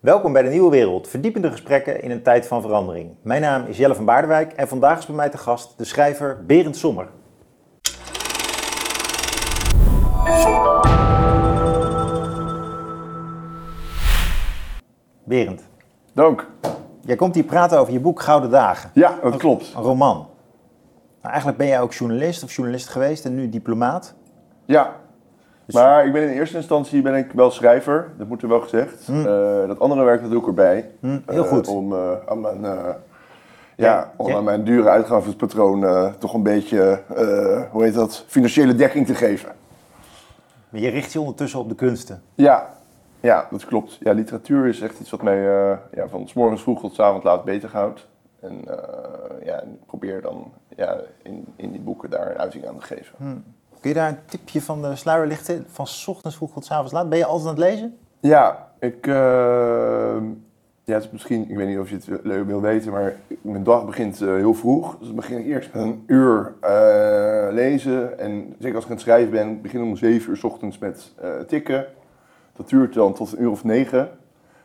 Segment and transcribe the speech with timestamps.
[0.00, 3.14] Welkom bij de Nieuwe Wereld, verdiepende gesprekken in een tijd van verandering.
[3.22, 6.44] Mijn naam is Jelle van Baardewijk en vandaag is bij mij te gast de schrijver
[6.46, 7.08] Berend Sommer.
[15.24, 15.62] Berend,
[16.12, 16.46] Dank.
[17.00, 19.72] jij komt hier praten over je boek Gouden Dagen, Ja, dat klopt.
[19.76, 20.16] een roman.
[20.16, 24.14] Nou, eigenlijk ben jij ook journalist of journalist geweest en nu diplomaat.
[24.64, 24.96] Ja.
[25.74, 29.08] Maar ik ben in eerste instantie ben ik wel schrijver, dat moet er wel gezegd.
[29.08, 30.90] Eh, dat andere werk dat doe ik erbij.
[31.00, 31.68] Hm, heel Eh, goed.
[31.68, 32.60] om eh, aan mijn,
[33.76, 37.00] Ja, om aan mijn dure uitgavenspatroon eh, toch een beetje,
[37.70, 39.52] hoe heet dat, financiële dekking te geven.
[40.68, 42.22] Maar je richt je ondertussen op de kunsten.
[42.34, 42.68] Ja,
[43.20, 43.96] ja, dat klopt.
[44.00, 45.38] Ja, literatuur is echt iets wat mij
[45.92, 48.08] ja, van s morgens vroeg tot s avonds laat bezighoudt.
[48.40, 48.64] En
[49.44, 53.44] ja, ik probeer dan ja, in, in die boeken daar een uiting aan te geven.
[53.80, 55.64] Kun je daar een tipje van de sluier lichten?
[55.68, 57.08] Van 's ochtends vroeg tot avonds laat.
[57.08, 57.98] Ben je altijd aan het lezen?
[58.20, 59.06] Ja, ik.
[59.06, 60.16] eh,
[60.84, 63.64] ja, het is misschien, ik weet niet of je het leuk wil weten, maar mijn
[63.64, 64.98] dag begint eh, heel vroeg.
[64.98, 68.18] Dus dan begin ik eerst met een uur eh, lezen.
[68.18, 70.78] En zeker als ik aan het schrijven ben, begin ik om zeven uur 's ochtends
[70.78, 71.14] met
[71.46, 71.86] tikken.
[72.56, 74.10] Dat duurt dan tot een uur of negen.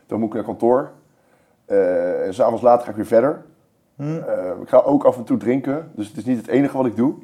[0.06, 0.90] Dan moet ik naar kantoor.
[1.66, 3.42] En s'avonds later ga ik weer verder.
[3.96, 4.16] Hm.
[4.62, 6.96] Ik ga ook af en toe drinken, dus het is niet het enige wat ik
[6.96, 7.14] doe.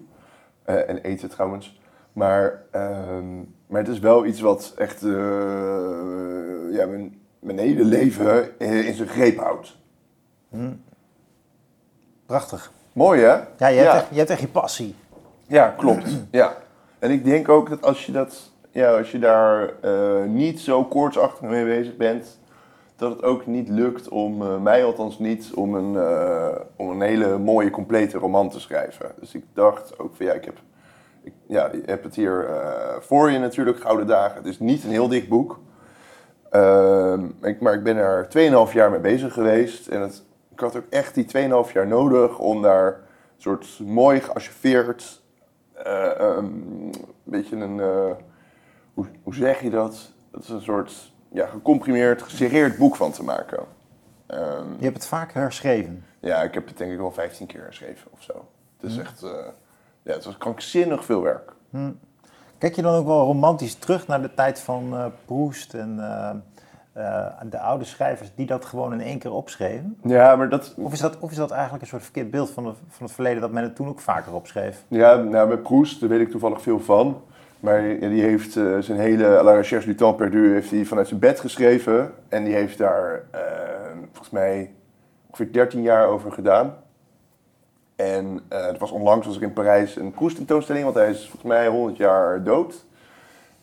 [0.65, 1.81] En eten trouwens.
[2.13, 5.11] Maar, ehm, maar het is wel iets wat echt eh,
[6.71, 9.77] ja, mijn, mijn hele leven eh, in zijn greep houdt.
[12.27, 12.73] Prachtig.
[12.93, 13.35] Mooi hè?
[13.59, 13.95] Ja, je hebt, ja.
[13.95, 14.95] Echt, je hebt echt je passie.
[15.47, 16.09] Ja, klopt.
[16.31, 16.57] ja.
[16.99, 20.85] En ik denk ook dat als je, dat, ja, als je daar eh, niet zo
[20.85, 22.39] koortsachtig mee bezig bent,
[22.97, 25.97] dat het ook niet lukt om, mij althans niet, om een,
[26.77, 29.13] om een hele mooie, complete roman te schrijven.
[29.21, 30.59] Dus ik dacht ook van ja, ik heb,
[31.47, 34.37] ja, je hebt het hier eh, voor je natuurlijk, Gouden Dagen.
[34.37, 35.61] Het is niet een heel dik boek.
[36.51, 38.29] Ehm, ik, maar ik ben er
[38.69, 39.89] 2,5 jaar mee bezig geweest.
[39.89, 41.27] En het, ik had ook echt die
[41.67, 43.03] 2,5 jaar nodig om daar een
[43.37, 45.23] soort mooi geacheveerd,
[45.73, 46.93] eh, ehm, een
[47.25, 48.11] beetje een, eh,
[48.95, 50.13] hoe, hoe zeg je dat?
[50.31, 53.65] Dat is een soort ja, gecomprimeerd, geserreerd boek van te maken.
[54.27, 56.05] Ehm, Je hebt het vaak herschreven.
[56.21, 58.49] ja, ik heb het denk ik wel 15 keer geschreven of zo.
[58.81, 59.31] Het is echt, eh,
[60.03, 61.53] ja, het was krankzinnig veel werk.
[62.59, 66.31] Kijk je dan ook wel romantisch terug naar de tijd van eh Proest en eh,
[66.93, 69.97] eh, de oude schrijvers die dat gewoon in één keer opschreven?
[70.03, 72.65] Ja, maar dat, Of is dat, of is dat eigenlijk een soort verkeerd beeld van,
[72.65, 74.85] de, van het verleden dat men het toen ook vaker opschreef?
[74.89, 77.23] Ja, nou, met Proest, daar weet ik toevallig veel van.
[77.61, 81.21] Maar ja, die heeft zijn hele la recherche du temps perdu heeft hij vanuit zijn
[81.21, 82.13] bed geschreven.
[82.29, 83.25] En die heeft daar
[84.13, 84.71] volgens mij
[85.27, 86.75] ongeveer 13 jaar over gedaan.
[87.97, 91.21] En eh, het was onlangs was er in Parijs een Proest tentoonstelling, want hij is
[91.21, 92.85] volgens mij 100 jaar dood.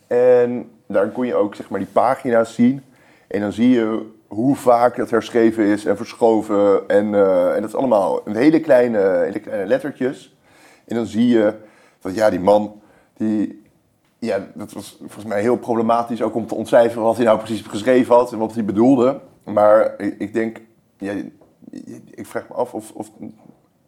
[0.08, 2.84] En daar kon je ook zeg maar die pagina's zien.
[3.28, 6.90] En dan zie je hoe vaak dat herschreven is en verschoven.
[6.90, 10.36] En, eh, en dat is allemaal in hele kleine, hele kleine lettertjes.
[10.86, 11.54] En dan zie je
[12.02, 12.82] dat ja, die man,
[13.14, 13.64] die,
[14.20, 17.62] ja, dat was volgens mij heel problematisch ook om te ontcijferen wat hij nou precies
[17.62, 19.20] geschreven had en wat hij bedoelde.
[19.44, 20.62] Maar ik, ik denk,
[22.12, 23.12] ik vraag me af of, of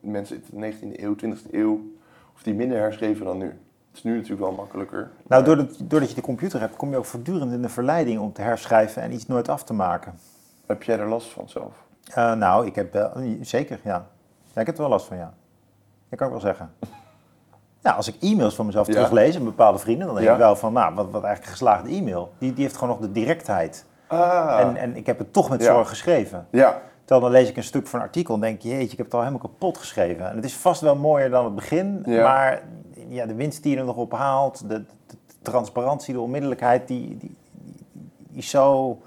[0.01, 1.81] mensen in de 19e eeuw, 20e eeuw,
[2.35, 3.45] of die minder herschreven dan nu.
[3.45, 5.11] Het is nu natuurlijk wel makkelijker.
[5.27, 8.33] Nou, doordat, doordat je de computer hebt, kom je ook voortdurend in de verleiding om
[8.33, 10.13] te herschrijven en iets nooit af te maken.
[10.65, 11.73] Heb jij er last van zelf?
[12.13, 14.07] Eh, nou, ik heb wel, zeker, ja.
[14.53, 14.59] ja.
[14.61, 15.33] Ik heb er wel last van, ja.
[16.09, 16.73] Dat kan ik wel zeggen.
[17.79, 18.93] Ja, als ik e-mails van mezelf Ja.
[18.93, 20.33] teruglees en bepaalde vrienden, dan denk Ja.
[20.33, 22.33] ik wel van, nou, wat, wat eigenlijk een geslaagde e-mail.
[22.37, 23.85] Die, die heeft gewoon nog de directheid.
[24.07, 26.47] Ah, En, en ik heb het toch met zorg geschreven.
[26.51, 26.81] ja.
[27.11, 29.13] Terwijl dan lees ik een stuk van een artikel en denk, jeetje, ik heb het
[29.13, 30.29] al helemaal kapot geschreven.
[30.29, 32.23] En het is vast wel mooier dan het begin, Ja.
[32.23, 32.61] maar
[33.07, 37.17] ja, de winst die je er nog op haalt, de, de transparantie, de onmiddellijkheid, die,
[37.17, 38.97] die, die is zo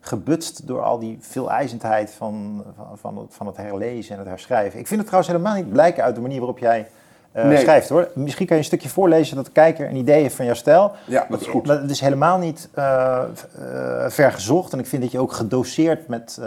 [0.00, 4.78] gebutst door al die veeleisendheid van, van, van, het, van het herlezen en het herschrijven.
[4.78, 6.88] Ik vind het trouwens helemaal niet blijken uit de manier waarop jij
[7.32, 7.58] eh, Nee.
[7.58, 8.08] schrijft hoor.
[8.14, 10.92] Misschien kan je een stukje voorlezen dat de kijker een idee heeft van jouw stijl.
[11.06, 11.66] Ja, dat is goed.
[11.66, 13.22] Maar het is helemaal niet eh
[13.58, 14.72] eh, vergezocht.
[14.72, 16.40] En ik vind dat je ook gedoseerd met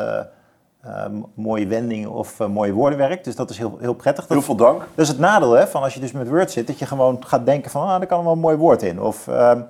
[0.84, 3.24] eh, eh, m- mooie wendingen of eh, mooie woordenwerk.
[3.24, 4.24] Dus dat is heel, heel prettig.
[4.28, 4.80] Dat, Heel veel dank.
[4.80, 6.68] dat is het nadeel hè, van als je dus met Word zit.
[6.68, 9.02] Dat je gewoon gaat denken van, ah, daar kan wel een mooi woord in.
[9.02, 9.62] Of, ehm,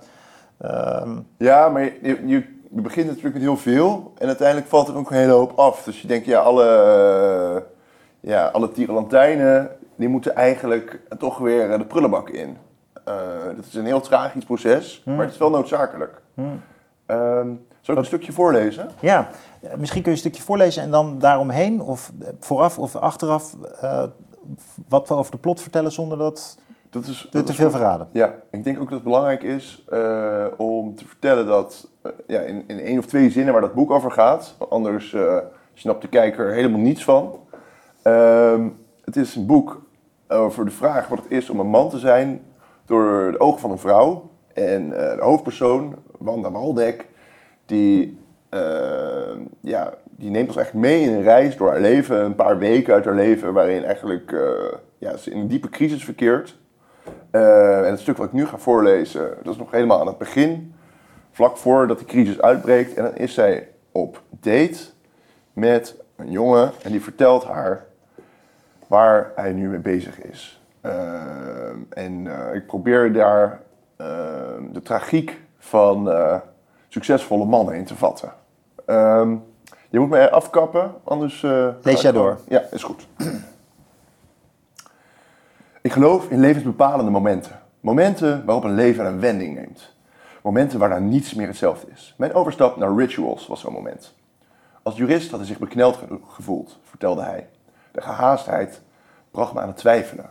[0.57, 2.27] ehm, Ja, maar je, je,
[2.75, 5.83] je begint natuurlijk met heel veel en uiteindelijk valt er ook een hele hoop af.
[5.83, 7.62] Dus je denkt, ja, alle, eh,
[8.19, 8.69] ja, alle
[9.95, 12.57] die moeten eigenlijk toch weer eh, de prullenbak in.
[13.56, 16.21] Dat is een heel tragisch proces, maar het is wel noodzakelijk.
[17.06, 17.48] Ehm,
[17.81, 18.89] zal ik een stukje voorlezen?
[19.00, 19.30] ja,
[19.77, 24.04] misschien kun je een stukje voorlezen en dan daaromheen, of eh, vooraf of achteraf, eh,
[24.88, 26.57] wat we over de plot vertellen zonder dat
[26.94, 27.21] dat is...
[27.21, 28.07] Te, dat te is veel verraden.
[28.12, 32.39] Ja, ik denk ook dat het belangrijk is eh, om te vertellen dat eh, ja,
[32.39, 35.38] in, in één of twee zinnen waar dat boek over gaat, anders eh,
[35.74, 37.39] snapt de kijker er helemaal niets van.
[38.01, 38.68] Ehm,
[39.06, 39.81] het is een boek
[40.27, 42.42] over de vraag wat het is om een man te zijn
[42.86, 44.30] door de ogen van een vrouw.
[44.54, 47.07] En eh, de hoofdpersoon, Wanda Waldek,
[47.65, 48.13] die, eh,
[49.59, 52.94] ja, die neemt ons echt mee in een reis door haar leven, een paar weken
[52.94, 56.57] uit haar leven, waarin eigenlijk eh, ja, ze in een diepe crisis verkeert.
[57.31, 60.17] Eh, en het stuk wat ik nu ga voorlezen, dat is nog helemaal aan het
[60.17, 60.75] begin,
[61.31, 62.94] vlak voordat de crisis uitbreekt.
[62.94, 64.79] En dan is zij op date
[65.53, 67.85] met een jongen en die vertelt haar
[68.88, 70.61] waar hij nu mee bezig is.
[70.81, 73.61] Eh, en eh, ik probeer daar
[73.95, 74.07] eh,
[74.71, 76.35] de tragiek van eh,
[76.88, 78.31] succesvolle mannen in te vatten.
[78.85, 79.35] Ehm,
[79.89, 81.39] je moet mij afkappen, anders...
[81.39, 82.39] ga Lees jij door.
[82.47, 83.07] Ja, is goed.
[85.81, 87.59] Ik geloof in levensbepalende momenten.
[87.80, 89.95] Momenten waarop een leven een wending neemt.
[90.41, 92.13] Momenten waarna niets meer hetzelfde is.
[92.18, 94.13] Mijn overstap naar Rituals was zo'n moment.
[94.83, 97.50] Als jurist had hij zich bekneld ge- gevoeld, vertelde hij.
[97.91, 98.81] De gehaastheid
[99.31, 100.29] bracht me aan het twijfelen.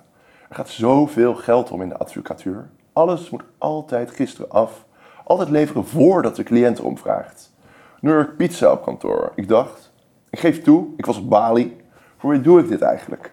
[0.48, 2.68] Er gaat zoveel geld om in de advocatuur.
[2.92, 4.84] Alles moet altijd gisteren af.
[5.24, 7.51] Altijd leveren voordat de cliënt erom vraagt.
[8.02, 9.32] Heb ik pizza op kantoor.
[9.34, 9.92] Ik dacht,
[10.30, 11.76] ik geef toe, ik was op Bali.
[12.18, 13.32] Voor wie doe ik dit eigenlijk?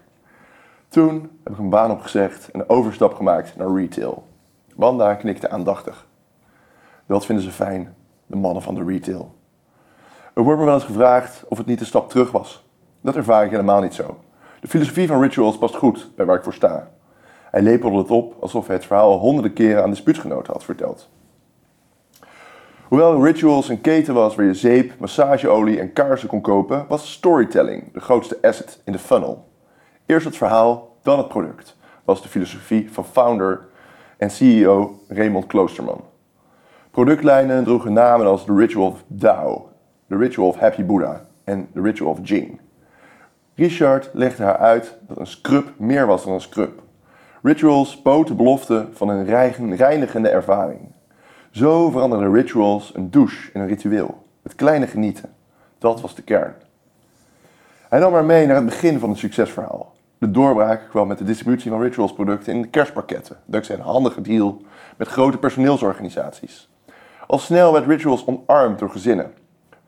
[0.87, 4.27] Toen heb ik een baan opgezegd en een overstap gemaakt naar retail.
[4.75, 6.07] Wanda knikte aandachtig.
[7.05, 7.95] Dat vinden ze fijn,
[8.25, 9.35] de mannen van de retail.
[10.33, 12.65] Er wordt me wel eens gevraagd of het niet een stap terug was.
[13.01, 14.17] Dat ervaar ik helemaal niet zo.
[14.61, 16.91] De filosofie van rituals past goed bij waar ik voor sta.
[17.51, 21.09] Hij lepelde het op alsof hij het verhaal al honderden keren aan dispuutgenoten had verteld.
[22.89, 27.93] Hoewel rituals een keten was waar je zeep, massageolie en kaarsen kon kopen, was storytelling
[27.93, 29.47] de grootste asset in de funnel.
[30.05, 33.67] Eerst het verhaal, dan het product, was de filosofie van founder
[34.17, 36.03] en CEO Raymond Kloosterman.
[36.91, 39.69] Productlijnen droegen namen als The Ritual of Tao,
[40.07, 42.59] The Ritual of Happy Buddha en The Ritual of Jing.
[43.55, 46.81] Richard legde haar uit dat een scrub meer was dan een scrub.
[47.41, 50.97] Rituals bood de belofte van een rein- reinigende ervaring.
[51.51, 54.25] Zo veranderden rituals een douche in een ritueel.
[54.43, 55.33] Het kleine genieten.
[55.77, 56.53] Dat was de kern.
[57.89, 59.93] Hij nam haar mee naar het begin van het succesverhaal.
[60.17, 64.61] De doorbraak kwam met de distributie van rituals producten in kerstpakketten, dankzij een handige deal
[64.97, 66.69] met grote personeelsorganisaties.
[67.27, 69.33] Al snel werd rituals omarmd door gezinnen.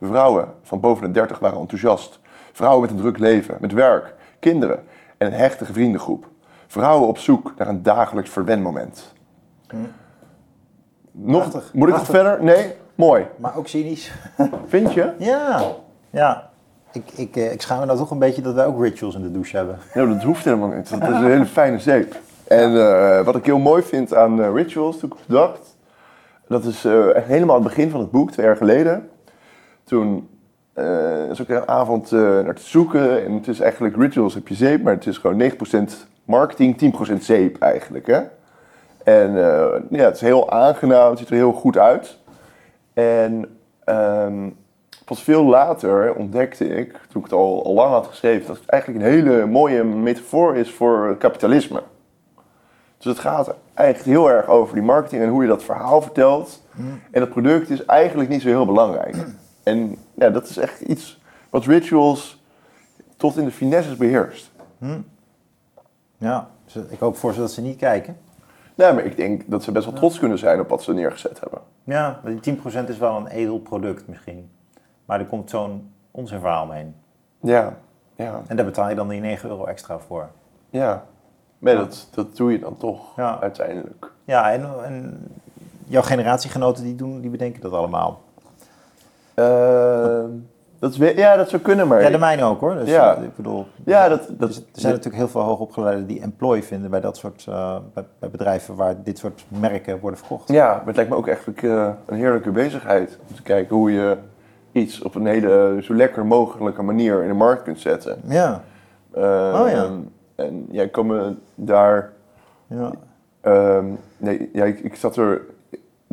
[0.02, 2.19] Vrouwen van boven de 30 waren enthousiast.
[2.52, 4.84] Vrouwen met een druk leven, met werk, kinderen
[5.18, 6.28] en een hechtige vriendengroep.
[6.68, 9.13] Vrouwen op zoek naar een dagelijks verwenmoment.
[11.12, 12.44] Nog, Prachtig, moet ik nog verder?
[12.44, 12.74] Nee?
[12.96, 13.25] Mooi.
[13.38, 14.12] Maar ook cynisch.
[14.68, 15.12] Vind je?
[15.18, 15.62] Ja,
[16.10, 16.50] ja.
[16.92, 19.22] Ik, ik, eh, ik schaam me nou toch een beetje dat wij ook rituals in
[19.22, 19.78] de douche hebben.
[19.94, 20.90] Nou, dat hoeft helemaal niet.
[20.90, 22.16] Dat is een hele fijne zeep.
[22.48, 25.78] En eh, wat ik heel mooi vind aan eh, Rituals, toen ik bedacht,
[26.48, 29.10] dat is echt helemaal aan het begin van het boek, twee jaar geleden.
[29.84, 30.30] Toen
[31.28, 34.84] was ik een avond naar te zoeken en het is eigenlijk Rituals heb je zeep,
[34.84, 35.56] maar het is gewoon 9%
[36.25, 38.08] marketing, 10% zeep eigenlijk.
[38.08, 38.22] Hè?
[39.03, 42.18] En eh, ja, het is heel aangenaam, het ziet er heel goed uit.
[42.94, 44.50] En ehm,
[45.06, 48.69] pas veel later ontdekte ik, toen ik het al, al lang had geschreven, dat het
[48.69, 51.83] eigenlijk een hele mooie metafoor is voor kapitalisme.
[52.98, 56.62] Dus het gaat eigenlijk heel erg over die marketing en hoe je dat verhaal vertelt.
[57.12, 59.15] En het product is eigenlijk niet zo heel belangrijk.
[59.63, 62.44] En ja, dat is echt iets wat rituals
[63.17, 64.51] tot in de finesses beheerst.
[66.17, 68.17] Ja, dus ik hoop voor ze dat ze niet kijken.
[68.82, 71.40] Nou, maar ik denk dat ze best wel trots kunnen zijn op wat ze neergezet
[71.40, 71.60] hebben.
[71.84, 74.52] Ja, die 10% is wel een edel product misschien.
[75.06, 76.96] Maar er komt zo'n onzinverhaal omheen.
[77.42, 77.78] Ja,
[78.16, 80.30] ja, En daar betaal je dan die 9 euro extra voor.
[80.70, 81.06] ja.
[81.58, 83.40] Maar dat, dat doe je dan toch Ja.
[83.42, 84.12] uiteindelijk.
[84.24, 85.28] Ja, en, en
[85.88, 88.22] jouw generatiegenoten die, doen, die bedenken dat allemaal.
[89.34, 90.30] Ehm,
[90.82, 92.02] dat is weer, ja, dat zou kunnen, maar...
[92.02, 92.76] Ja, de mijne ook hoor.
[92.76, 93.16] Dus, Ja.
[93.16, 96.90] eh, ik bedoel, Ja, dat, dat, er zijn natuurlijk heel veel hoogopgeleiden die employ vinden
[96.90, 100.50] bij dat soort eh, bij, bij bedrijven waar dit soort merken worden verkocht.
[100.52, 103.92] Ja, maar het lijkt me ook echt eh, een heerlijke bezigheid om te kijken hoe
[103.92, 104.18] je
[104.72, 108.22] iets op een hele zo lekker mogelijke manier in de markt kunt zetten.
[108.28, 108.64] Ja.
[109.14, 109.90] Ehm, Oh ja.
[110.36, 112.12] En jij kwam me daar.
[112.68, 112.92] ja.
[113.42, 113.86] ehm,
[114.18, 115.42] nee, ja, ik, ik zat er.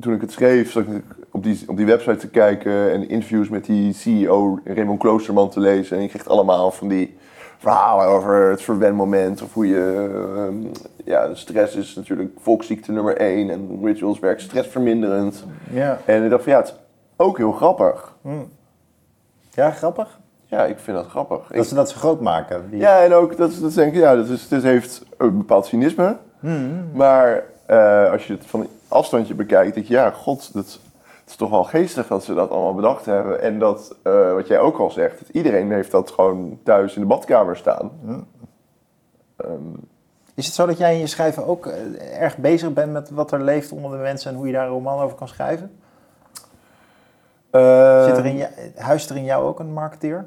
[0.01, 1.03] Toen ik het schreef, zat ik
[1.39, 5.61] op die, op die website te kijken en interviews met die CEO Raymond Kloosterman te
[5.61, 5.97] lezen.
[5.97, 7.17] En ik kreeg allemaal van die
[7.59, 10.11] verhalen over het verwenmoment of hoe je.
[10.37, 10.55] ehm,
[11.05, 15.45] ja, stress is natuurlijk volksziekte nummer één en rituals werkt stressverminderend.
[15.71, 15.99] Ja.
[16.05, 16.75] En ik dacht van ja, het is
[17.17, 18.17] ook heel grappig.
[19.51, 20.19] ja, grappig.
[20.47, 21.47] Ja, ik vind dat grappig.
[21.51, 22.71] Dat ze dat zo groot maken.
[22.71, 25.67] Die, ja, en ook dat, dat denk ik, ja, dat, is, dat heeft een bepaald
[25.67, 26.17] cynisme.
[26.93, 30.81] Maar eh, als je het van afstandje bekijkt, denk je, ja, god, dat,
[31.29, 33.41] het is toch wel geestig dat ze dat allemaal bedacht hebben.
[33.41, 37.01] En dat, eh, wat jij ook al zegt, dat iedereen heeft dat gewoon thuis in
[37.01, 37.91] de badkamer staan.
[39.37, 39.53] Ehm,
[40.35, 43.33] Is het zo dat jij in je schrijven ook eh, erg bezig bent met wat
[43.33, 45.71] er leeft onder de mensen en hoe je daar een roman over kan schrijven?
[47.51, 50.27] eh, Zit er in je, huist er in jou ook een marketeer?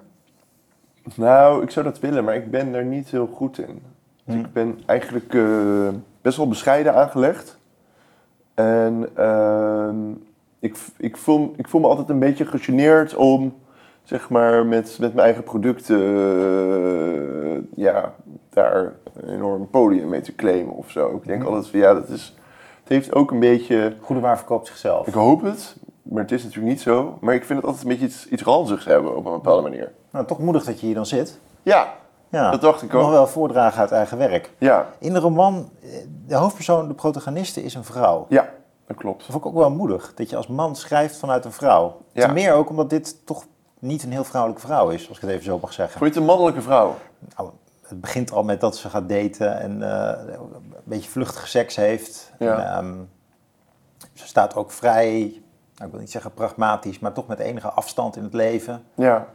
[1.15, 3.81] Nou, ik zou dat willen, maar ik ben daar niet heel goed in.
[4.25, 4.45] Dus Hmm.
[4.45, 5.87] ik ben eigenlijk eh,
[6.21, 7.57] best wel bescheiden aangelegd.
[8.53, 9.95] En ehm,
[10.61, 13.53] ik, ik, voel, ik voel me altijd een beetje gegeneerd om,
[14.03, 18.13] zeg maar, met, met mijn eigen producten, eh, ja,
[18.49, 21.15] daar een enorm podium mee te claimen of zo.
[21.15, 21.47] Ik denk Hmm.
[21.53, 22.35] altijd van, ja, dat is,
[22.79, 25.07] het heeft ook een beetje, Goede waar verkoopt zichzelf.
[25.07, 27.17] ik hoop het, maar het is natuurlijk niet zo.
[27.21, 29.91] Maar ik vind het altijd een beetje iets, iets ranzigs hebben op een bepaalde manier.
[30.11, 31.39] Nou, toch moedig dat je hier dan zit.
[31.63, 31.93] Ja,
[32.29, 33.11] Ja, dat dacht ik nog ook.
[33.11, 34.51] wel voordragen uit eigen werk.
[34.57, 35.89] Ja, In de roman, eh,
[36.27, 38.25] de hoofdpersoon, de protagoniste, is een vrouw.
[38.29, 38.49] Ja,
[38.91, 39.17] dat klopt.
[39.17, 42.01] Dat vond ik ook wel moedig, dat je als man schrijft vanuit een vrouw.
[42.11, 42.25] Ja.
[42.25, 43.45] Ten meer ook omdat dit toch
[43.79, 45.99] niet een heel vrouwelijke vrouw is, als ik het even zo mag zeggen.
[45.99, 46.95] Vond je het een mannelijke vrouw?
[47.35, 47.49] Nou,
[47.81, 50.49] het begint al met dat ze gaat daten en eh, een
[50.83, 52.31] beetje vluchtige seks heeft.
[52.39, 52.57] Ja.
[52.57, 52.97] En, ehm,
[54.13, 55.19] ze staat ook vrij,
[55.75, 58.83] nou, ik wil niet zeggen pragmatisch, maar toch met enige afstand in het leven.
[58.93, 59.27] Ja.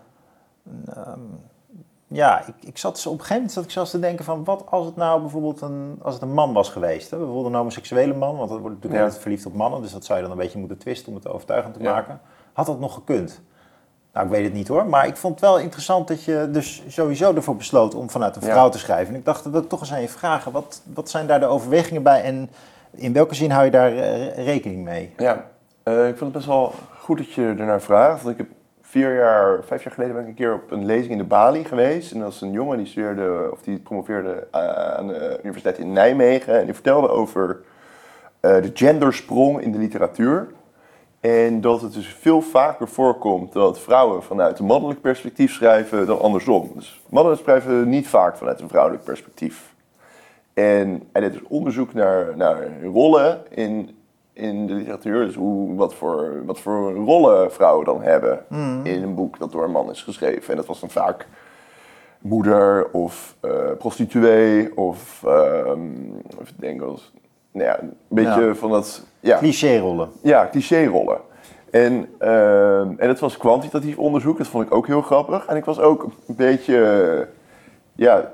[2.09, 4.65] Ja, ik, ik zat op een gegeven moment zat ik zelfs te denken van wat
[4.71, 7.11] als het nou bijvoorbeeld een, als het een man was geweest.
[7.11, 7.17] Hè?
[7.17, 9.83] Bijvoorbeeld een homoseksuele man, want dat wordt natuurlijk altijd verliefd op mannen.
[9.83, 12.21] Dus dat zou je dan een beetje moeten twisten om het overtuigend te maken.
[12.53, 13.41] Had dat nog gekund?
[14.13, 14.87] Nou, ik weet het niet hoor.
[14.87, 18.43] Maar ik vond het wel interessant dat je dus sowieso ervoor besloot om vanuit een
[18.47, 18.51] Ja.
[18.53, 19.13] vrouw te schrijven.
[19.15, 20.53] En ik dacht, dat wil ik toch eens aan je vragen.
[20.53, 22.51] Wat, wat zijn daar de overwegingen bij en
[22.91, 25.13] in welke zin hou je daar eh, rekening mee?
[25.17, 25.45] Ja.
[25.83, 28.23] Eh, ik vond het best wel goed dat je ernaar vraagt.
[28.23, 28.57] Want ik heb
[28.97, 31.65] vier jaar, vijf jaar geleden ben ik een keer op een lezing in de Bali
[31.65, 32.13] geweest.
[32.13, 34.61] En dat was een jongen die studeerde, of die promoveerde eh,
[34.97, 36.59] aan de universiteit in Nijmegen.
[36.59, 37.61] En die vertelde over
[38.41, 40.49] eh, de gendersprong in de literatuur.
[41.21, 46.21] En dat het dus veel vaker voorkomt dat vrouwen vanuit een mannelijk perspectief schrijven dan
[46.21, 46.71] andersom.
[46.75, 49.75] Dus mannen schrijven niet vaak vanuit een vrouwelijk perspectief.
[50.55, 53.96] En hij deed dus onderzoek naar, naar rollen in,
[54.37, 55.25] in de literatuur.
[55.25, 58.45] Dus hoe, wat, voor, wat voor rollen vrouwen dan hebben
[58.83, 60.51] in een boek dat door een man is geschreven.
[60.51, 61.27] En dat was dan vaak
[62.19, 65.81] moeder of eh, prostituee of, ehm
[66.41, 67.13] even denken, als,
[67.53, 68.55] nou ja, een beetje Ja.
[68.55, 69.07] van dat...
[69.21, 70.09] Ja, Cliché-rollen.
[70.23, 71.19] ja, cliché-rollen.
[71.71, 75.47] En, ehm, en het was kwantitatief onderzoek, dat vond ik ook heel grappig.
[75.47, 77.29] En ik was ook een beetje,
[77.95, 78.33] ja,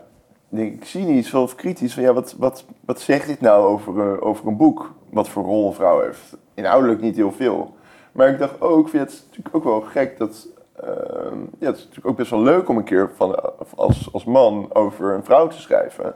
[0.49, 4.27] denk ik cynisch of kritisch van ja, wat, wat, wat zegt dit nou over, eh,
[4.27, 4.93] over een boek?
[5.13, 6.37] Wat voor rol een vrouw heeft?
[6.55, 7.75] Inhoudelijk niet heel veel.
[8.13, 11.77] Maar ik dacht ook, ja, het is natuurlijk ook wel gek dat, ehm, ja, het
[11.77, 15.25] is natuurlijk ook best wel leuk om een keer van, als, als man over een
[15.25, 16.15] vrouw te schrijven.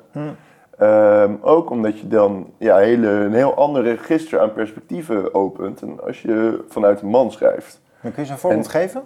[0.79, 5.83] Ehm, ook omdat je dan ja, hele, een heel ander register aan perspectieven opent.
[5.83, 7.81] En als je vanuit een man schrijft.
[8.03, 9.03] Dan kun je ze een voorbeeld En- geven?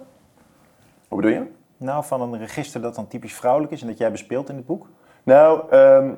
[1.07, 1.43] Wat bedoel je?
[1.77, 4.65] Nou, van een register dat dan typisch vrouwelijk is en dat jij bespeelt in het
[4.65, 4.87] boek?
[5.23, 6.11] Nou, ehm,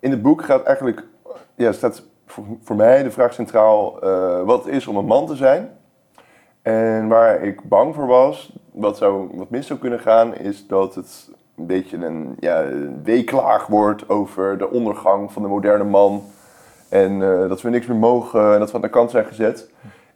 [0.00, 1.04] in het boek gaat eigenlijk,
[1.54, 5.26] ja, staat voor, voor mij de vraag centraal eh, wat het is om een man
[5.26, 5.70] te zijn.
[6.62, 10.94] En waar ik bang voor was, wat, zou, wat mis zou kunnen gaan, is dat
[10.94, 12.64] het een beetje een, ja,
[13.02, 16.22] weeklaag wordt over de ondergang van de moderne man.
[16.88, 19.68] En eh, dat we niks meer mogen en dat we aan de kant zijn gezet.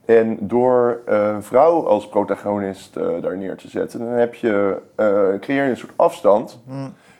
[0.05, 4.83] En door eh, een vrouw als protagonist eh, daar neer te zetten, dan heb je,
[4.95, 6.61] eh, creëer je een soort afstand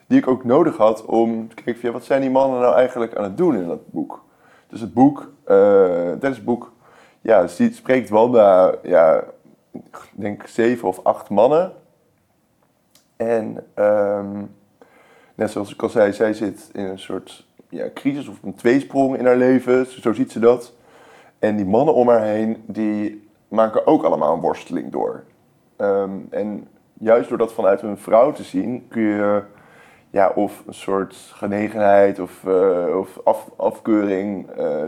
[0.07, 3.17] die ik ook nodig had om te kijken ja, wat zijn die mannen nou eigenlijk
[3.17, 4.24] aan het doen in dat boek.
[4.75, 5.55] Dus het boek, eh
[6.09, 6.73] tijdens het boek,
[7.21, 9.25] ja, zie- spreekt Wanda, ja,
[9.73, 11.73] ik denk zeven of acht mannen.
[13.17, 14.43] En ehm,
[15.35, 19.17] net zoals ik al zei, zij zit in een soort ja, crisis of een tweesprong
[19.19, 20.73] in haar leven, zo ziet ze dat.
[21.39, 25.25] En die mannen om haar heen, die maken ook allemaal een worsteling door.
[25.77, 29.43] Ehm, en juist door dat vanuit een vrouw te zien, kun je
[30.15, 34.83] ja, of een soort genegenheid of, eh, of af, afkeuring eh,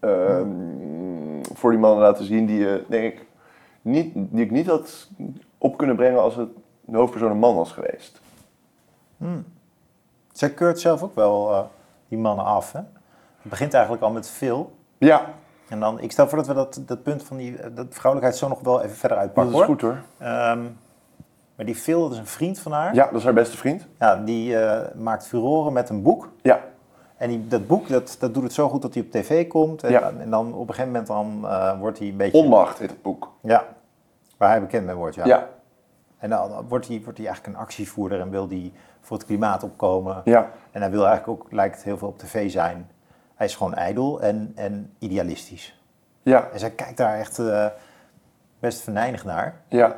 [0.00, 0.48] ehm,
[1.54, 3.26] voor die mannen laten zien die, je, denk ik,
[3.82, 5.08] niet, die ik niet had
[5.58, 6.48] op kunnen brengen als het
[6.80, 8.20] de hoofdpersoon een man was geweest.
[10.32, 11.64] Zij keurt zelf ook wel eh,
[12.08, 12.72] die mannen af.
[12.72, 12.78] Hè?
[12.78, 14.72] Het begint eigenlijk al met veel.
[14.98, 15.34] Ja,
[15.68, 18.48] En dan, ik stel voor dat we dat, dat punt van die dat vrouwelijkheid zo
[18.48, 19.68] nog wel even verder dat uitpakken is hoor.
[19.68, 20.02] goed hoor.
[20.18, 20.64] Ehm,
[21.56, 22.94] maar die Phil, dat is een vriend van haar.
[22.94, 23.86] Ja, dat is haar beste vriend.
[23.98, 26.28] Ja, die eh, maakt furoren met een boek.
[26.42, 26.60] Ja,
[27.16, 29.82] En die, dat boek, dat, dat doet het zo goed dat hij op tv komt.
[29.82, 30.12] En, Ja.
[30.18, 32.38] en dan op een gegeven moment dan, eh, wordt hij een beetje...
[32.38, 33.32] Onmacht heet het boek.
[33.40, 33.64] Ja,
[34.36, 35.24] waar hij bekend mee wordt, ja.
[35.26, 35.48] Ja,
[36.18, 39.62] En dan wordt hij, wordt hij eigenlijk een actievoerder en wil hij voor het klimaat
[39.62, 40.20] opkomen.
[40.24, 42.90] ja, En hij wil eigenlijk ook, lijkt heel veel op tv zijn.
[43.34, 45.80] Hij is gewoon ijdel en, en idealistisch.
[46.22, 47.66] Ja, En zij kijkt daar echt eh,
[48.58, 49.60] best venijnig naar.
[49.68, 49.96] ja.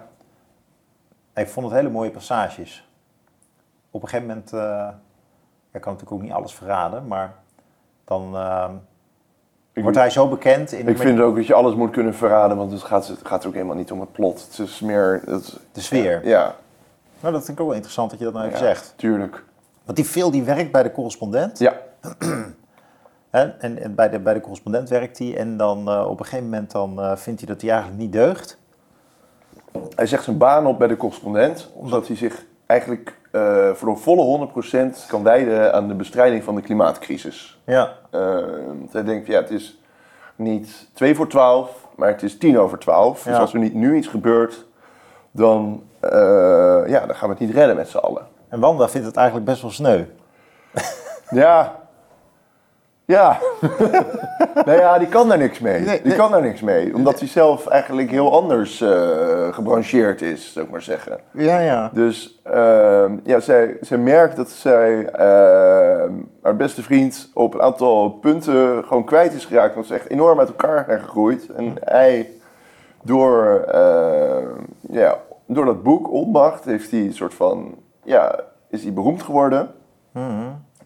[1.36, 2.88] Ik vond het hele mooie passages.
[3.90, 4.88] Op een gegeven moment, eh
[5.72, 7.34] ik kan natuurlijk ook niet alles verraden, maar
[8.04, 8.70] dan eh,
[9.72, 10.72] Ik, wordt hij zo bekend.
[10.72, 13.46] In, ik vind ook dat je alles moet kunnen verraden, want het gaat, het gaat
[13.46, 14.46] ook helemaal niet om het plot.
[14.48, 15.22] Het is meer...
[15.24, 16.26] Het, de sfeer.
[16.26, 16.54] ja,
[17.20, 18.94] Nou, dat vind ik ook wel interessant dat je dat nou even ja, zegt.
[18.96, 19.44] tuurlijk.
[19.84, 21.58] Want die Phil die werkt bij de correspondent.
[21.58, 21.76] Ja,
[23.30, 23.44] Hè?
[23.44, 25.36] En, en bij, de, bij de correspondent werkt hij.
[25.36, 28.12] En dan eh, op een gegeven moment dan, eh, vindt hij dat hij eigenlijk niet
[28.12, 28.58] deugt.
[29.94, 33.98] Hij zegt zijn baan op bij de correspondent, omdat hij zich eigenlijk eh, voor een
[33.98, 34.48] volle
[35.04, 37.58] 100% kan wijden aan de bestrijding van de klimaatcrisis.
[37.64, 37.92] Ja.
[38.66, 39.80] Want hij denkt, ja, het is
[40.36, 43.22] niet 2 voor 12, maar het is 10 over 12.
[43.22, 44.64] Dus als er niet nu iets gebeurt,
[45.30, 48.26] dan, eh, ja, dan gaan we het niet redden met z'n allen.
[48.48, 50.04] En Wanda vindt het eigenlijk best wel sneu.
[51.30, 51.85] Ja.
[53.06, 53.38] Ja.
[54.66, 55.80] nou ja, die kan daar niks mee.
[55.80, 56.16] Nee, die nee.
[56.16, 56.94] kan daar niks mee.
[56.94, 61.18] Omdat hij zelf eigenlijk heel anders eh, gebrancheerd is, zou ik maar zeggen.
[61.32, 61.90] Ja, ja.
[61.92, 68.10] Dus ehm, ja, zij, zij merkt dat zij ehm, haar beste vriend op een aantal
[68.10, 69.74] punten gewoon kwijt is geraakt.
[69.74, 71.48] Want ze echt enorm uit elkaar zijn gegroeid.
[71.56, 72.30] En hij,
[73.02, 74.48] door, ehm,
[74.90, 79.70] ja, door dat boek, Onmacht, heeft hij een soort van, ja, is hij beroemd geworden.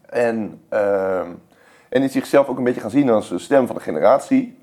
[0.09, 1.41] En, ehm, en
[1.91, 4.59] is zichzelf ook een beetje gaan zien als de stem van de generatie.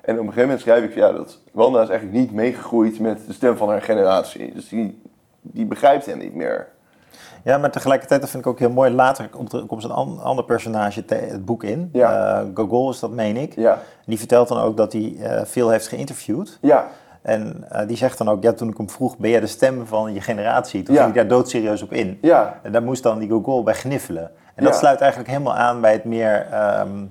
[0.00, 3.26] En op een gegeven moment schrijf ik ja, dat Wanda is eigenlijk niet meegegroeid met
[3.26, 4.54] de stem van haar generatie.
[4.54, 5.02] Dus die,
[5.40, 6.68] die begrijpt hem niet meer.
[7.44, 8.90] Ja, maar tegelijkertijd, dat vind ik ook heel mooi.
[8.90, 11.88] Later komt er komt een an- ander personage het boek in.
[11.92, 12.38] Ja.
[12.40, 13.54] Eh, Gogol is dat, meen ik.
[13.56, 16.58] Ja, Die vertelt dan ook dat hij eh, veel heeft geïnterviewd.
[16.60, 16.88] ja,
[17.22, 19.86] En eh, die zegt dan ook, ja, toen ik hem vroeg, ben jij de stem
[19.86, 20.82] van je generatie?
[20.82, 21.02] Toen Ja.
[21.02, 22.18] ging hij daar doodserieus op in.
[22.20, 24.30] ja, En daar moest dan die Gogol bij gniffelen.
[24.60, 27.04] En dat sluit eigenlijk helemaal aan bij het meer, ehm,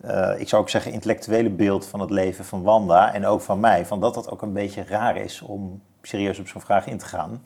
[0.00, 3.60] eh, ik zou ook zeggen, intellectuele beeld van het leven van Wanda en ook van
[3.60, 3.86] mij.
[3.86, 7.04] Van dat dat ook een beetje raar is om serieus op zo'n vraag in te
[7.04, 7.42] gaan.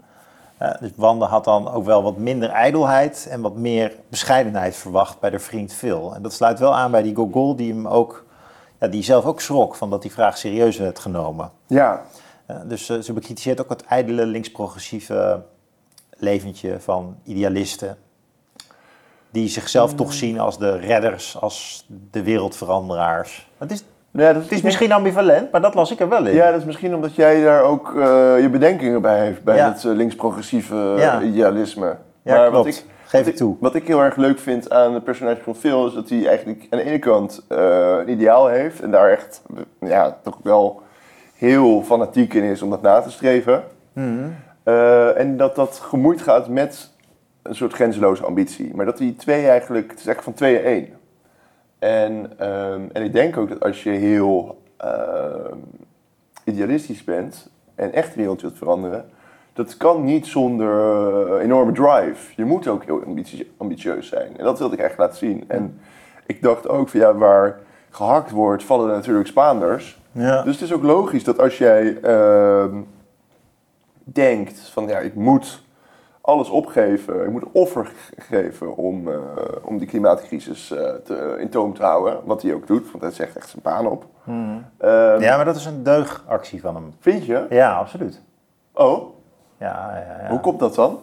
[0.59, 5.21] Eh, dus Wanda had dan ook wel wat minder ijdelheid en wat meer bescheidenheid verwacht
[5.21, 6.15] bij haar vriend Phil.
[6.15, 8.25] En dat sluit wel aan bij die Gogol die hem ook,
[8.81, 11.51] ja, die zelf ook schrok van dat die vraag serieus werd genomen.
[11.67, 12.03] ja.
[12.47, 15.43] Eh, dus ze bekritiseert ook het ijdele links-progressieve
[16.11, 17.97] leventje van idealisten.
[19.33, 23.51] Die zichzelf toch zien als de redders, als de wereldveranderaars.
[23.59, 26.35] Het is, ja dat het is misschien ambivalent, maar dat las ik er wel in.
[26.35, 29.73] Ja, dat is misschien omdat jij daar ook eh, je bedenkingen bij heeft, bij Ja.
[29.73, 31.21] het eh, links-progressieve Ja.
[31.23, 31.97] idealisme.
[32.23, 32.65] Ja, maar klopt.
[32.65, 33.57] Wat ik, Geef ik toe.
[33.61, 36.67] Wat ik heel erg leuk vind aan het personage van Phil is dat hij eigenlijk
[36.71, 37.59] aan de ene kant eh,
[37.99, 39.43] een ideaal heeft en daar echt
[39.81, 40.83] ja, toch wel
[41.37, 43.65] heel fanatiek in is om dat na te streven.
[43.93, 44.29] Mhm.
[44.63, 46.92] Eh, en dat dat gemoeid gaat met
[47.43, 48.75] een soort grenzeloze ambitie.
[48.75, 50.89] Maar dat die twee eigenlijk, het is echt van tweeën één.
[51.79, 55.57] En, ehm, en ik denk ook dat als je heel ehm,
[56.45, 59.11] idealistisch bent en echt de wereld wilt veranderen,
[59.53, 60.71] dat kan niet zonder
[61.37, 62.33] eh, enorme drive.
[62.37, 64.39] Je moet ook heel ambitie- ambitieus zijn.
[64.39, 65.45] En dat wilde ik echt laten zien.
[65.49, 65.81] En
[66.27, 70.01] ik dacht ook van ja, waar gehakt wordt, vallen natuurlijk Spaanders.
[70.13, 70.43] Ja.
[70.43, 72.77] Dus het is ook logisch dat als jij ehm,
[74.05, 75.63] denkt van ja, ik moet
[76.25, 79.19] alles opgeven, ik moet een offer ge- geven om, eh,
[79.65, 83.13] om die klimaatcrisis eh, te, in toom te houden, wat hij ook doet, want hij
[83.13, 84.07] zegt echt zijn baan op.
[84.25, 84.57] Mhm.
[84.79, 86.95] Ehm, ja, maar dat is een deugactie van hem.
[87.01, 87.47] Vind je?
[87.51, 88.21] Ja, absoluut.
[88.75, 89.15] Oh,
[89.59, 90.29] Ja, ja, ja.
[90.29, 90.91] hoe komt dat dan?
[90.91, 91.01] Nou,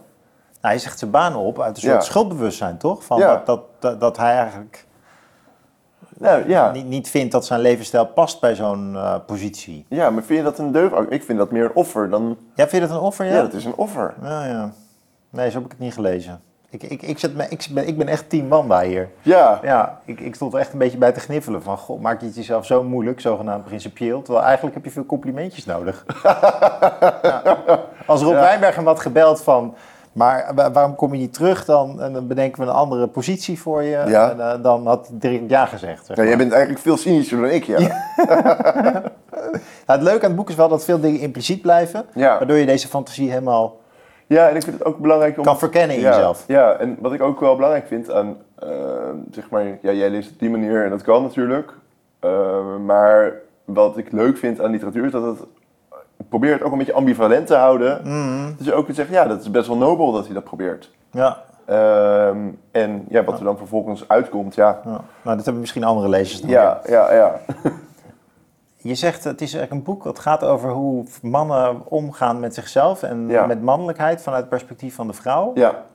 [0.73, 3.03] hij zegt zijn baan op uit een soort schuldbewustzijn, toch?
[3.03, 3.27] Van Ja.
[3.36, 4.86] dat, dat, dat, dat hij eigenlijk
[6.17, 9.86] Nou ja, niet, niet vindt dat zijn levensstijl past bij zo'n eh, positie.
[9.89, 11.12] ja, maar vind je dat een deugd?
[11.12, 12.38] Ik vind dat meer een offer dan...
[12.55, 13.25] Ja, vind je dat een offer?
[13.25, 14.13] Ja, dat is een offer.
[14.23, 14.71] Ja, ja.
[15.29, 16.41] Nee, zo heb ik het niet gelezen.
[16.69, 19.09] Ik, ik, ik, me, ik, ben, ik ben echt team Wanda hier.
[19.21, 21.77] Ja, Ja, ik, ik stond er echt een beetje bij te gniffelen van...
[21.77, 24.21] Goh, maak je het jezelf zo moeilijk, zogenaamd principieel...
[24.21, 26.05] terwijl eigenlijk heb je veel complimentjes nodig.
[26.23, 27.57] ja.
[28.05, 28.39] Als Rob Ja.
[28.39, 29.75] Wijnberg hem had gebeld van...
[30.11, 32.01] maar wa- waarom kom je niet terug dan?
[32.01, 34.03] En dan bedenken we een andere positie voor je.
[34.07, 34.29] Ja.
[34.31, 36.05] En, eh, dan had hij direct ja gezegd.
[36.05, 37.77] zeg ja jij bent eigenlijk veel cynischer dan ik, ja.
[39.85, 42.05] Nou, het leuke aan het boek is wel dat veel dingen impliciet blijven...
[42.13, 43.75] Waardoor je deze fantasie helemaal
[44.29, 45.43] Ja, en ik vind het ook belangrijk om...
[45.43, 46.43] kan verkennen in ja, jezelf.
[46.47, 48.69] Ja, en wat ik ook wel belangrijk vind aan, eh,
[49.31, 51.73] zeg maar, ja, jij leest op die manier en dat kan natuurlijk.
[52.19, 53.33] Eh, maar
[53.65, 55.45] wat ik leuk vind aan literatuur is dat het
[56.29, 58.01] probeert het ook een beetje ambivalent te houden.
[58.03, 58.55] Mhm.
[58.57, 60.91] Dus je ook kunt zeggen, ja, dat is best wel nobel dat hij dat probeert.
[61.11, 62.37] Ja, Ehm,
[62.71, 64.81] en ja, wat er dan vervolgens uitkomt, ja.
[64.85, 65.01] ja.
[65.21, 67.39] Nou, dat hebben misschien andere lezers dan Ja, ja, ja.
[68.81, 73.03] Je zegt het is eigenlijk een boek dat gaat over hoe mannen omgaan met zichzelf
[73.03, 73.45] en Ja.
[73.45, 75.51] met mannelijkheid vanuit het perspectief van de vrouw.
[75.53, 75.85] Ja,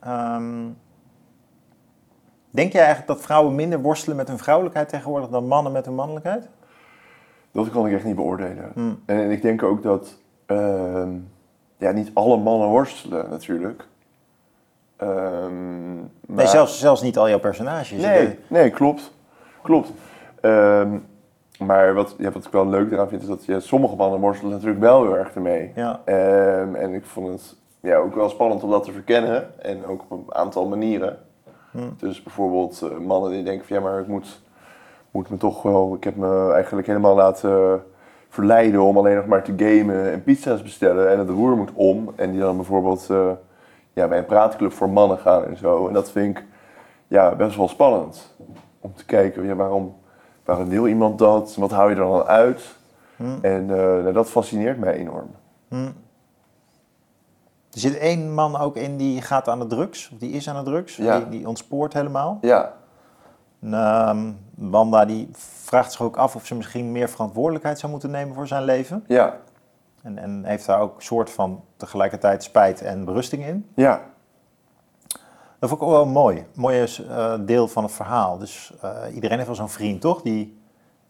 [0.00, 0.68] Ehm,
[2.50, 5.94] Denk jij eigenlijk dat vrouwen minder worstelen met hun vrouwelijkheid tegenwoordig dan mannen met hun
[5.94, 6.48] mannelijkheid?
[7.52, 8.70] Dat kan ik echt niet beoordelen.
[8.74, 9.02] Hmm.
[9.06, 11.10] En, en ik denk ook dat ehm,
[11.76, 13.86] ja, niet alle mannen worstelen natuurlijk.
[14.96, 17.90] Ehm, Nee, maar- zelfs, zelfs niet al jouw personages.
[18.02, 19.12] Nee, nee klopt.
[19.62, 19.92] Klopt.
[20.40, 20.98] Ehm,
[21.66, 24.52] maar wat, ja, wat ik wel leuk eraan vind, is dat ja, sommige mannen worstelen
[24.52, 25.72] natuurlijk wel heel erg ermee.
[25.74, 29.62] Ja, Ehm, en ik vond het ja, ook wel spannend om dat te verkennen.
[29.62, 31.18] En ook op een aantal manieren.
[31.70, 31.94] Hmm.
[31.96, 34.42] Dus bijvoorbeeld eh, mannen die denken van ja, maar ik moet,
[35.10, 35.94] moet me toch wel...
[35.94, 37.82] Ik heb me eigenlijk helemaal laten
[38.28, 41.10] verleiden om alleen nog maar te gamen en pizza's bestellen.
[41.10, 42.12] En het roer moet om.
[42.16, 43.30] En die dan bijvoorbeeld eh,
[43.92, 45.86] ja, bij een praatclub voor mannen gaan en zo.
[45.86, 46.44] En dat vind ik
[47.08, 48.36] ja, best wel spannend.
[48.80, 49.94] Om te kijken, ja, waarom,
[50.44, 51.54] waarom wil iemand dat?
[51.54, 52.76] Wat hou je er dan uit?
[53.16, 53.38] Hmm.
[53.42, 55.30] En eh, nou, dat fascineert mij enorm.
[55.68, 55.90] Hm.
[57.72, 60.64] Er zit één man ook in die gaat aan de drugs, of die is aan
[60.64, 61.18] de drugs, Ja.
[61.18, 62.38] die, die ontspoort helemaal.
[62.40, 62.72] Ja,
[63.62, 68.34] ehm, Wanda die vraagt zich ook af of ze misschien meer verantwoordelijkheid zou moeten nemen
[68.34, 69.04] voor zijn leven.
[69.06, 69.36] ja,
[70.02, 73.66] En, en heeft daar ook soort van tegelijkertijd spijt en berusting in.
[73.74, 74.00] ja,
[75.62, 76.36] Dat vond ik ook wel mooi.
[76.38, 78.38] Een mooie eh, deel van het verhaal.
[78.38, 80.22] Dus eh, iedereen heeft wel zo'n vriend, toch?
[80.22, 80.60] Die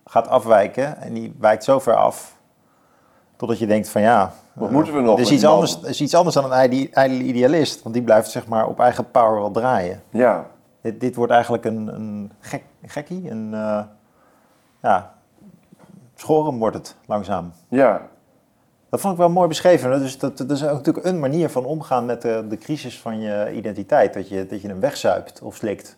[0.05, 2.37] gaat afwijken en die wijkt zo ver af.
[3.37, 4.33] Totdat je denkt van ja...
[4.53, 5.53] Wat eh, moeten we nog Het is, iets man?
[5.53, 7.83] anders, is iets anders dan een ijdele idealist.
[7.83, 10.03] Want die blijft zeg maar op eigen power wel draaien.
[10.11, 10.47] ja,
[10.81, 13.31] Dit, dit wordt eigenlijk een, een gek, gekkie.
[13.31, 13.83] Een, eh,
[14.83, 15.15] ja,
[16.15, 17.53] schoren wordt het langzaam.
[17.69, 18.01] ja,
[18.93, 19.99] Dat vond ik wel mooi beschreven.
[20.01, 23.21] Dus dat, dat is ook natuurlijk een manier van omgaan met de, de crisis van
[23.21, 24.15] je identiteit.
[24.15, 25.97] Dat je, dat je hem wegzuipt of slikt.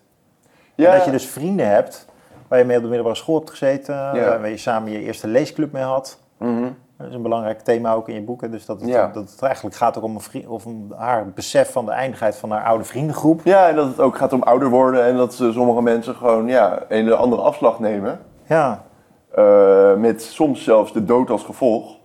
[0.75, 0.89] ja.
[0.91, 2.05] En dat je dus vrienden hebt
[2.47, 3.95] waar je mee op de middelbare school hebt gezeten.
[3.95, 4.39] Ja.
[4.39, 6.19] Waar je samen je eerste leesclub mee had.
[6.37, 6.67] Mhm.
[6.97, 8.51] Dat is een belangrijk thema ook in je boeken.
[8.51, 9.07] Dus dat het, Ja.
[9.13, 12.51] dat het eigenlijk gaat ook om, een of om haar besef van de eindigheid van
[12.51, 13.41] haar oude vriendengroep.
[13.43, 16.47] Ja, en dat het ook gaat om ouder worden en dat ze sommige mensen gewoon
[16.47, 18.19] ja, een de andere afslag nemen.
[18.47, 18.83] Ja,
[19.35, 21.95] Eh, met soms zelfs de dood als gevolg.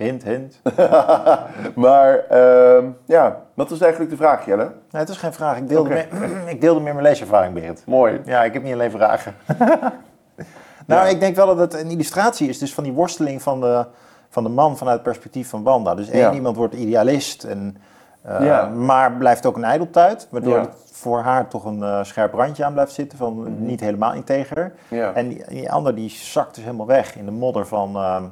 [0.00, 0.60] Hint, hint.
[1.74, 4.64] Maar ehm, ja, wat is eigenlijk de vraag, Jelle?
[4.64, 5.56] Nee, het is geen vraag.
[5.56, 6.08] Ik deelde, meer,
[6.54, 7.82] ik deelde meer mijn leeservaring, Berit.
[7.86, 8.20] Mooi.
[8.24, 9.34] Ja, ik heb niet alleen vragen.
[10.86, 11.06] nou, Ja.
[11.06, 13.86] ik denk wel dat het een illustratie is dus van die worsteling van de,
[14.28, 15.94] van de man vanuit het perspectief van Wanda.
[15.94, 16.32] Dus één Ja.
[16.32, 17.76] iemand wordt idealist, en,
[18.22, 18.66] eh, Ja.
[18.68, 20.28] maar blijft ook een ijdeltuit.
[20.30, 23.50] Waardoor het voor haar toch een eh, scherp randje aan blijft zitten van Mhm.
[23.64, 24.72] niet helemaal integer.
[25.14, 28.22] En die, die ander die zakt dus helemaal weg in de modder van, eh,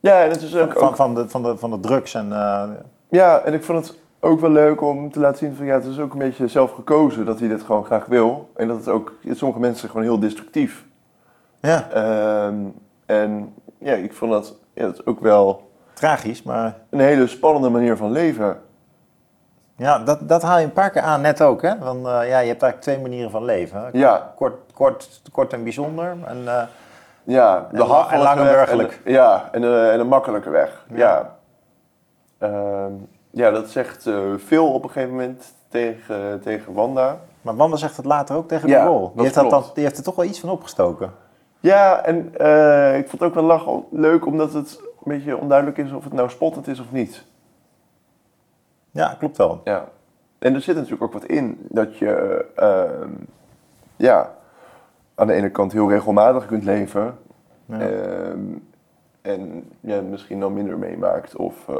[0.00, 2.14] ja en het is ook, van, ook van, de, van, de, van de drugs.
[2.14, 2.62] En, eh,
[3.08, 5.84] Ja, en ik vond het ook wel leuk om te laten zien van ja, het
[5.84, 8.50] is ook een beetje zelf gekozen dat hij dit gewoon graag wil.
[8.56, 10.84] En dat het ook, sommige mensen gewoon heel destructief.
[11.60, 12.54] ja, Ehm,
[13.06, 17.68] en ja, ik vond dat, ja, dat is ook wel tragisch, maar een hele spannende
[17.68, 18.60] manier van leven.
[19.76, 21.62] ja, dat, dat haal je een paar keer aan net ook.
[21.62, 21.72] Hè?
[21.80, 23.80] Van, eh, ja, je hebt eigenlijk twee manieren van leven.
[23.80, 23.88] hè.
[23.92, 26.16] Ja, Kort, kort, kort en bijzonder.
[26.24, 26.62] En, eh,
[27.30, 27.76] ja de
[28.10, 28.20] En
[28.78, 30.84] en ja, en en de makkelijke weg.
[30.88, 30.96] Ja.
[30.96, 31.38] Ja,
[32.38, 32.92] Ehm,
[33.30, 37.18] ja dat zegt eh, veel op een gegeven moment tegen, tegen Wanda.
[37.42, 39.00] maar Wanda zegt het later ook tegen Ja, de rol.
[39.00, 39.64] dat Die heeft, dat klopt.
[39.64, 41.12] dan, die heeft er toch wel iets van opgestoken.
[41.60, 45.78] Ja, en eh, ik vond het ook wel lachen leuk omdat het een beetje onduidelijk
[45.78, 47.24] is of het nou spottend is of niet.
[48.90, 49.60] Ja, klopt wel.
[49.64, 49.84] Ja.
[50.38, 53.10] En er zit natuurlijk ook wat in dat je ehm,
[53.96, 54.30] ja,
[55.20, 57.18] aan de ene kant heel regelmatig kunt leven.
[57.66, 57.80] Ja.
[57.80, 58.38] ehm,
[59.22, 61.74] en ja, misschien dan minder meemaakt of, eh,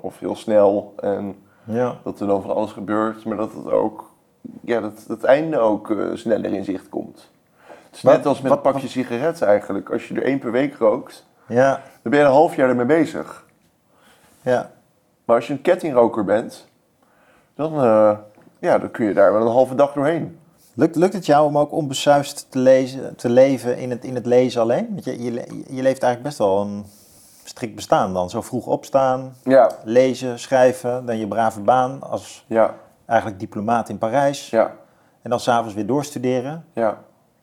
[0.00, 0.94] of heel snel.
[1.00, 1.96] En ja.
[2.04, 4.12] dat er dan van alles gebeurt, maar dat het ook
[4.60, 7.30] ja, dat het einde ook eh, sneller in zicht komt.
[7.66, 9.90] Het is Wat- net als met wat- een pakje sigaretten eigenlijk.
[9.90, 11.70] Als je er één per week rookt, Ja,
[12.02, 13.46] dan ben je een half jaar ermee bezig.
[14.42, 14.70] ja.
[15.24, 16.68] Maar als je een kettingroker bent,
[17.54, 18.18] dan, eh,
[18.58, 20.38] ja, dan kun je daar wel een halve dag doorheen.
[20.74, 24.26] Lukt, lukt het jou om ook onbesuist te, lezen, te leven in het, in het
[24.26, 24.88] lezen alleen?
[24.90, 26.84] Want je, je, le- je leeft eigenlijk best wel een
[27.44, 28.30] strikt bestaan dan.
[28.30, 32.74] Zo vroeg opstaan, Ja, lezen, schrijven, dan je brave baan als ja,
[33.06, 34.50] eigenlijk diplomaat in Parijs.
[34.50, 34.72] ja,
[35.22, 36.64] En dan s'avonds weer doorstuderen.
[36.72, 36.98] ja.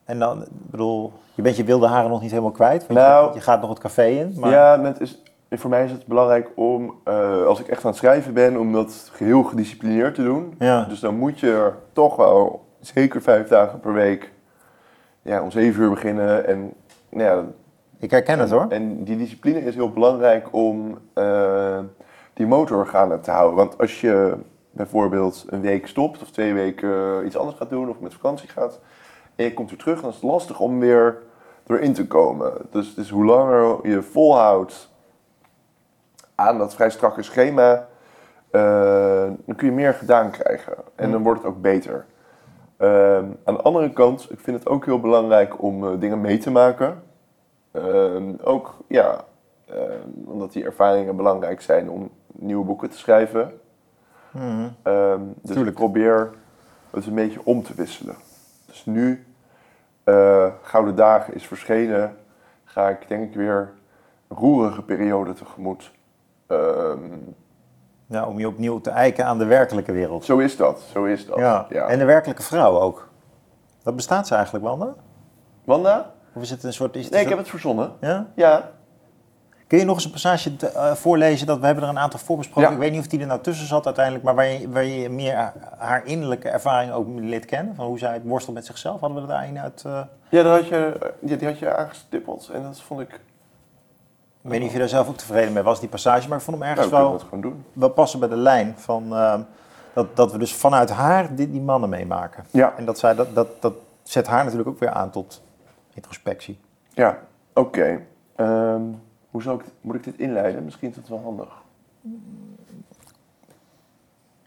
[0.06, 2.88] En dan, ik bedoel, je bent je wilde haren nog niet helemaal kwijt.
[2.88, 3.28] Want Nou.
[3.30, 4.34] je, je gaat nog het café in.
[4.40, 7.90] Maar Ja, met is, voor mij is het belangrijk om, eh, als ik echt aan
[7.90, 10.56] het schrijven ben, om dat geheel gedisciplineerd te doen.
[10.60, 10.84] Ja.
[10.84, 14.32] Dus dan moet je er toch wel zeker vijf dagen per week
[15.22, 16.48] ja, om zeven uur beginnen.
[16.48, 16.74] En,
[17.10, 17.46] nou ja,
[17.98, 18.66] ik herken het hoor.
[18.70, 21.80] en die discipline is heel belangrijk om eh,
[22.34, 23.56] die motororganen te houden.
[23.56, 24.38] Want als je
[24.72, 28.50] bijvoorbeeld een week stopt of twee weken eh, iets anders gaat doen of met vakantie
[28.50, 28.80] gaat
[29.36, 31.18] en je komt weer terug, dan is het lastig om weer
[31.68, 32.54] erin te komen.
[32.72, 34.90] Dus, dus hoe langer je volhoudt
[36.36, 37.88] aan dat vrij strakke schema,
[38.52, 40.74] eh, dan kun je meer gedaan krijgen.
[40.96, 42.06] En dan wordt het ook beter.
[42.82, 46.38] Ehm, aan de andere kant, ik vind het ook heel belangrijk om eh, dingen mee
[46.38, 47.04] te maken.
[47.72, 49.24] Ehm, ook, ja,
[49.66, 53.60] ehm, omdat die ervaringen belangrijk zijn om nieuwe boeken te schrijven.
[54.84, 55.70] Ehm, dus Tuurlijk.
[55.70, 56.30] ik probeer
[56.90, 58.16] het een beetje om te wisselen.
[58.66, 59.26] Dus nu,
[60.04, 62.18] eh, Gouden Dagen is verschenen,
[62.64, 63.72] ga ik denk ik weer
[64.28, 65.92] een roerige periode tegemoet.
[68.12, 70.26] Ja, om je opnieuw te eiken aan de werkelijke wereld.
[70.26, 71.38] zo is dat, zo is dat.
[71.38, 71.68] Ja.
[71.70, 73.10] En de werkelijke vrouw ook.
[73.84, 74.94] Dat bestaat ze eigenlijk, Wanda?
[75.66, 76.12] Wanda?
[76.34, 76.96] Of is het een soort...
[76.96, 77.92] Is Nee, ik heb het verzonnen.
[78.02, 78.26] Ja?
[78.36, 78.70] Ja.
[79.68, 81.48] Kun je nog eens een passage te- eh, voorlezen?
[81.48, 82.70] Dat, we hebben er een aantal voorbesproken.
[82.70, 82.76] Ja.
[82.76, 84.26] Ik weet niet of die er nou tussen zat uiteindelijk.
[84.26, 87.76] Maar waar je, waar je meer haar- innerlijke ervaring ook leert kennen.
[87.76, 89.00] Van hoe zij het worstelt met zichzelf.
[89.00, 89.84] Hadden we er daar een uit...
[89.86, 93.20] eh, Ja, dat had je, ja, die had je aangestippeld en dat vond ik...
[94.44, 96.28] ik weet niet of je daar zelf ook tevreden mee was, die passage.
[96.28, 97.66] Maar ik vond hem Nou, ergens we kunnen wel, gewoon doen.
[97.74, 98.74] wel passen bij de lijn.
[98.78, 99.40] Van, eh,
[99.94, 102.46] dat, dat we dus vanuit haar die, die mannen meemaken.
[102.52, 103.74] Ja, En dat, zij, dat, dat, dat
[104.04, 105.42] zet haar natuurlijk ook weer aan tot
[105.94, 106.60] introspectie.
[106.94, 107.20] ja.
[107.54, 108.02] Oké.
[108.36, 108.82] Ehm,
[109.32, 110.64] hoe zou ik, moet ik dit inleiden?
[110.64, 111.48] Misschien is het wel handig.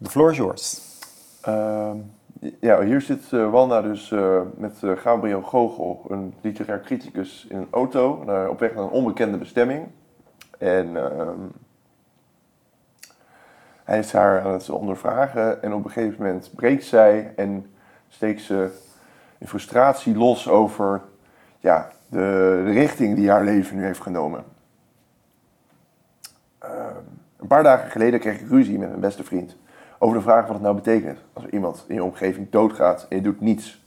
[0.03, 0.81] The floor is yours.
[1.41, 1.97] Ehm,
[2.61, 7.57] ja, hier zit eh, Wanda dus eh, met eh, Gabriel Gogel, een literair criticus, in
[7.57, 9.87] een auto naar, op weg naar een onbekende bestemming.
[10.59, 11.41] En ehm,
[13.85, 17.67] hij is haar aan het ondervragen en op een gegeven moment breekt zij en
[18.09, 18.71] steekt ze
[19.39, 21.03] in frustratie los over
[21.59, 24.45] ja, de, de richting die haar leven nu heeft genomen.
[26.59, 26.97] Ehm,
[27.37, 29.57] een paar dagen geleden kreeg ik ruzie met mijn beste vriend
[29.99, 33.17] over de vraag wat het nou betekent als er iemand in je omgeving doodgaat en
[33.17, 33.83] je doet niets.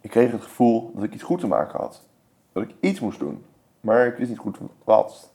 [0.00, 2.02] Ik kreeg het gevoel dat ik iets goed te maken had.
[2.52, 3.44] Dat ik iets moest doen,
[3.80, 5.30] maar ik wist niet goed wat.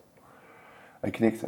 [1.00, 1.46] Hij knikte.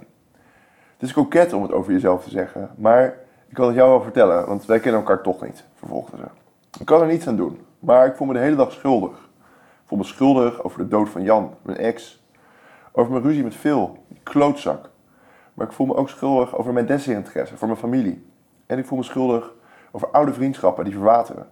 [0.94, 3.06] Het is koket om het over jezelf te zeggen, maar
[3.48, 6.24] ik kan het jou wel vertellen, want wij kennen elkaar toch niet, vervolgde ze.
[6.80, 9.12] Ik kan er niets aan doen, maar ik voel me de hele dag schuldig.
[9.12, 12.24] Ik voel me schuldig over de dood van Jan, mijn ex.
[12.92, 14.90] Over mijn ruzie met Phil, die klootzak.
[15.54, 18.26] Maar ik voel me ook schuldig over mijn desinteresse voor mijn familie.
[18.66, 19.54] En ik voel me schuldig
[19.92, 21.48] over oude vriendschappen die verwateren.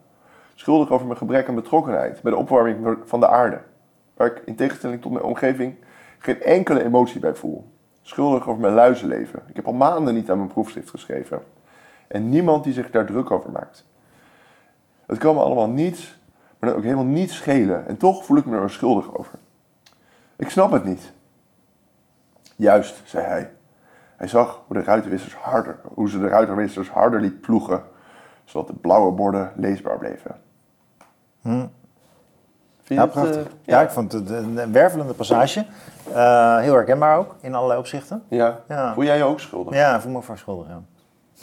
[0.56, 3.62] Schuldig over mijn gebrek aan betrokkenheid bij de opwarming van de aarde.
[4.14, 5.76] Waar ik in tegenstelling tot mijn omgeving
[6.20, 7.72] geen enkele emotie bij voel.
[8.02, 9.44] Schuldig over mijn luizenleven.
[9.48, 11.44] Ik heb al maanden niet aan mijn proefschrift geschreven.
[12.08, 13.86] En niemand die zich daar druk over maakt.
[15.06, 16.20] Het kan me allemaal niets,
[16.60, 17.88] maar ook helemaal niet schelen.
[17.88, 19.40] En toch voel ik me er schuldig over.
[20.36, 21.12] Ik snap het niet.
[22.56, 23.52] Juist, zei hij.
[24.20, 27.84] Hij zag hoe, de ruitenwissers harder, hoe ze de ruitenwissers harder liet ploegen,
[28.44, 30.36] zodat de blauwe borden leesbaar bleven.
[31.42, 31.66] Hm.
[32.84, 33.82] Je Ja, het, eh, ja.
[33.82, 35.66] ik vond het een, wervelende passage.
[36.14, 38.24] Eh, heel herkenbaar ook, in allerlei opzichten.
[38.28, 38.60] ja.
[38.68, 38.94] Ja.
[38.94, 39.74] Voel jij je ook schuldig?
[39.74, 40.82] Ja, ik voel me ook verschuldigd, ja.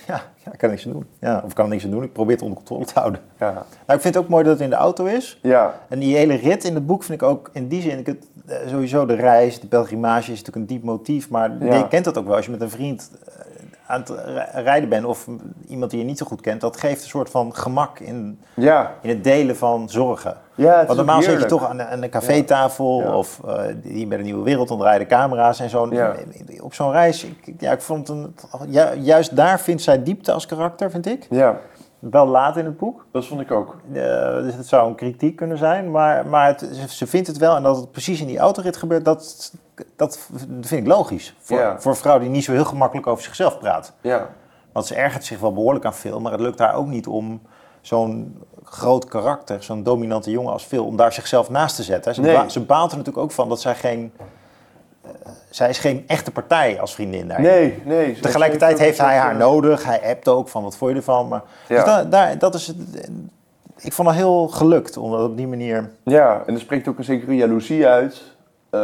[0.07, 1.07] Ja, ja, ik kan niks aan doen.
[1.21, 3.21] Ja, of ik kan niks aan doen, ik probeer het onder controle te houden.
[3.39, 3.53] Ja.
[3.53, 5.39] Nou, ik vind het ook mooi dat het in de auto is.
[5.43, 5.75] Ja.
[5.89, 8.27] En die hele rit in het boek vind ik ook in die zin, ik het,
[8.36, 8.36] eh,
[8.67, 11.75] sowieso de reis, de pelgrimage is natuurlijk een diep motief, maar Ja.
[11.75, 13.33] je kent dat ook wel als je met een vriend eh,
[13.87, 15.27] aan het ri- rijden bent of
[15.69, 18.93] iemand die je niet zo goed kent, dat geeft een soort van gemak in, Ja.
[19.03, 20.37] in het delen van zorgen.
[20.55, 23.17] Ja, Want normaal zit je toch aan, een- aan een cafétafel Ja.
[23.17, 25.87] of eh, hier bij de Nieuwe Wereld, dan draaien de camera's en zo.
[25.95, 26.15] Ja.
[26.63, 28.35] Op zo'n reis, ik, ja, ik vond het een,
[28.73, 31.27] ju- juist daar vindt zij diepte als karakter, vind ik.
[31.31, 31.59] Ja,
[31.99, 33.07] Wel laat in het boek.
[33.13, 33.77] dat vond ik ook.
[33.93, 34.03] Eh,
[34.43, 37.57] dus het zou een kritiek kunnen zijn, maar, maar het, ze- vindt het wel.
[37.57, 39.53] En dat het precies in die autorit gebeurt, dat,
[39.97, 40.29] dat
[40.61, 41.37] vind ik logisch.
[41.41, 41.81] Voor, Ja.
[41.81, 43.93] voor een vrouw die niet zo heel gemakkelijk over zichzelf praat.
[44.01, 44.29] Ja.
[44.73, 47.41] Want ze ergert zich wel behoorlijk aan Phil, maar het lukt haar ook niet om
[47.81, 52.15] zo'n groot karakter, zo'n dominante jongen als Phil, om daar zichzelf naast te zetten.
[52.15, 52.35] Ze, Nee.
[52.37, 54.13] ba- ze baalt er natuurlijk ook van dat zij geen...
[55.51, 57.41] zij is geen echte partij als vriendin daar.
[57.41, 58.21] Nee, nee.
[58.21, 59.85] Tegelijkertijd heeft hij haar nodig.
[59.85, 61.29] Hij appt ook van wat vond je ervan.
[61.29, 61.75] Maar, Ja.
[61.77, 62.77] Dus daar, daar, dat is het.
[63.79, 65.91] Ik vond het heel gelukt om dat op die manier.
[66.03, 68.23] Ja, en er spreekt ook een zekere jaloezie uit.
[68.71, 68.81] eh,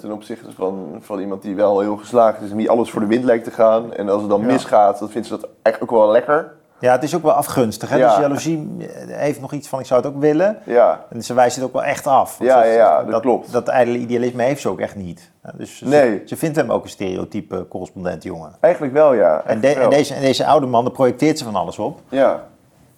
[0.00, 3.06] ten opzichte van, van iemand die wel heel geslaagd is en die alles voor de
[3.06, 3.94] wind lijkt te gaan.
[3.94, 4.46] En als het dan Ja.
[4.46, 6.52] misgaat, dan vindt ze dat eigenlijk ook wel lekker.
[6.82, 7.88] Ja, het is ook wel afgunstig.
[7.88, 7.96] Hè?
[7.96, 8.08] Ja.
[8.08, 10.58] Dus jaloezie heeft nog iets van ik zou het ook willen.
[10.64, 12.36] Ja, En ze wijst het ook wel echt af.
[12.38, 13.52] Ja, ze- ja, ja, dat klopt.
[13.52, 15.30] Dat ijdele idealisme heeft ze ook echt niet.
[15.54, 16.22] Dus ze, Nee.
[16.24, 18.52] ze vindt hem ook een stereotype correspondent jongen.
[18.60, 19.42] eigenlijk wel, ja.
[19.46, 22.00] En, deze, en deze oude man, daar projecteert ze van alles op.
[22.08, 22.44] Ja,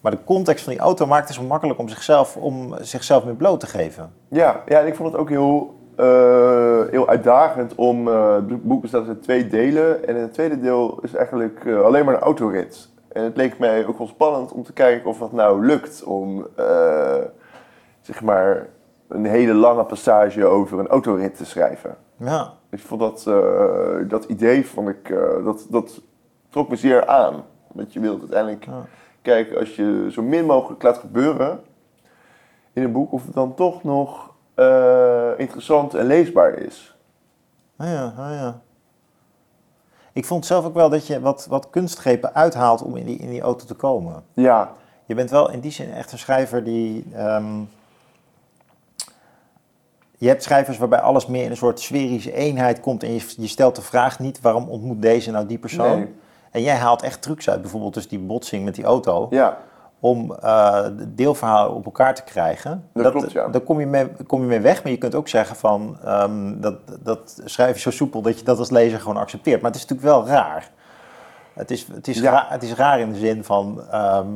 [0.01, 3.35] Maar de context van die auto maakt het zo makkelijk om zichzelf, om zichzelf meer
[3.35, 4.13] bloot te geven.
[4.29, 8.09] ja, ja, en ik vond het ook heel, eh, heel uitdagend om...
[8.09, 10.09] eh, het boek bestaat uit twee delen.
[10.09, 12.89] En in het tweede deel is eigenlijk eh, alleen maar een autorit.
[13.15, 16.47] En het leek mij ook wel spannend om te kijken of dat nou lukt om...
[16.57, 17.21] eh,
[18.01, 18.67] zeg maar
[19.09, 21.97] een hele lange passage over een autorit te schrijven.
[22.17, 22.53] Ja.
[22.71, 26.01] Ik vond dat, eh, dat idee vond ik, eh, dat, dat
[26.49, 27.45] trok me zeer aan.
[27.73, 28.85] Want je wilt uiteindelijk Ja.
[29.23, 31.61] kijken als je zo min mogelijk laat gebeuren
[32.73, 34.33] in een boek, of het dan toch nog
[35.37, 36.97] interessant en leesbaar is.
[37.77, 38.61] Ah ja, ah ja.
[40.15, 43.31] Ik vond zelf ook wel dat je wat, wat kunstgrepen uithaalt om in die, in
[43.31, 44.25] die auto te komen.
[44.33, 44.73] Ja,
[45.05, 47.05] Je bent wel in die zin echt een schrijver die.
[47.15, 47.61] ehm,
[50.19, 53.47] je hebt schrijvers waarbij alles meer in een soort sferische eenheid komt en je, je
[53.47, 55.99] stelt de vraag niet waarom ontmoet deze nou die persoon.
[55.99, 56.15] Nee.
[56.51, 59.59] En jij haalt echt trucs uit, bijvoorbeeld dus die botsing met die auto, ja,
[60.05, 60.29] om
[60.97, 62.89] de deelverhalen op elkaar te krijgen.
[62.93, 63.49] Dat klopt, ja.
[63.49, 66.61] Daar kom je, mee, kom je mee weg, maar je kunt ook zeggen van ehm,
[66.61, 69.61] dat, dat schrijf je zo soepel dat je dat als lezer gewoon accepteert.
[69.63, 70.71] Maar het is natuurlijk wel raar.
[71.55, 72.31] Het is, het is, Ja.
[72.31, 74.27] raar, het is raar in de zin van ehm,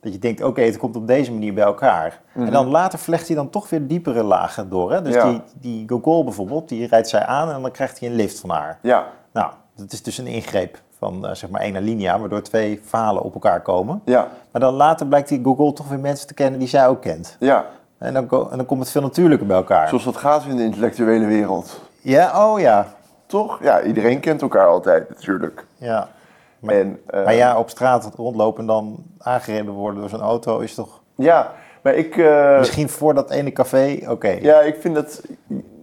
[0.00, 2.20] dat je denkt, oké, het komt op deze manier bij elkaar.
[2.34, 4.92] En dan later vlecht hij dan toch weer diepere lagen door.
[4.92, 5.02] Hè?
[5.02, 5.26] Dus Mhm.
[5.26, 5.32] Ja.
[5.32, 8.50] die, die Gogol bijvoorbeeld, die rijdt zij aan en dan krijgt hij een lift van
[8.50, 8.78] haar.
[8.82, 12.80] ja, Nou, dat is dus een ingreep van eh, zeg maar één alinea, waardoor twee
[12.84, 14.00] verhalen op elkaar komen.
[14.04, 17.00] ja, Maar dan later blijkt die Gogol toch weer mensen te kennen die zij ook
[17.02, 17.36] kent.
[17.40, 17.64] ja.
[17.98, 19.88] En dan, en dan komt het veel natuurlijker bij elkaar.
[19.88, 21.80] Zoals dat gaat in de intellectuele wereld.
[22.00, 22.86] Ja, oh ja.
[23.26, 23.62] Toch?
[23.62, 25.64] Ja, iedereen kent elkaar altijd natuurlijk.
[25.76, 26.08] ja.
[26.58, 30.58] Maar, En, eh, maar ja, op straat rondlopen en dan aangereden worden door zo'n auto
[30.58, 31.00] is toch...
[31.14, 32.16] Ja, maar ik...
[32.16, 34.28] eh, Misschien voor dat ene café, oké.
[34.40, 35.22] Ja, ik vind dat...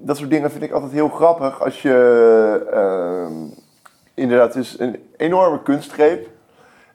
[0.02, 1.94] Dat soort dingen vind ik altijd heel grappig als je...
[4.16, 6.28] inderdaad, is een enorme kunstgreep.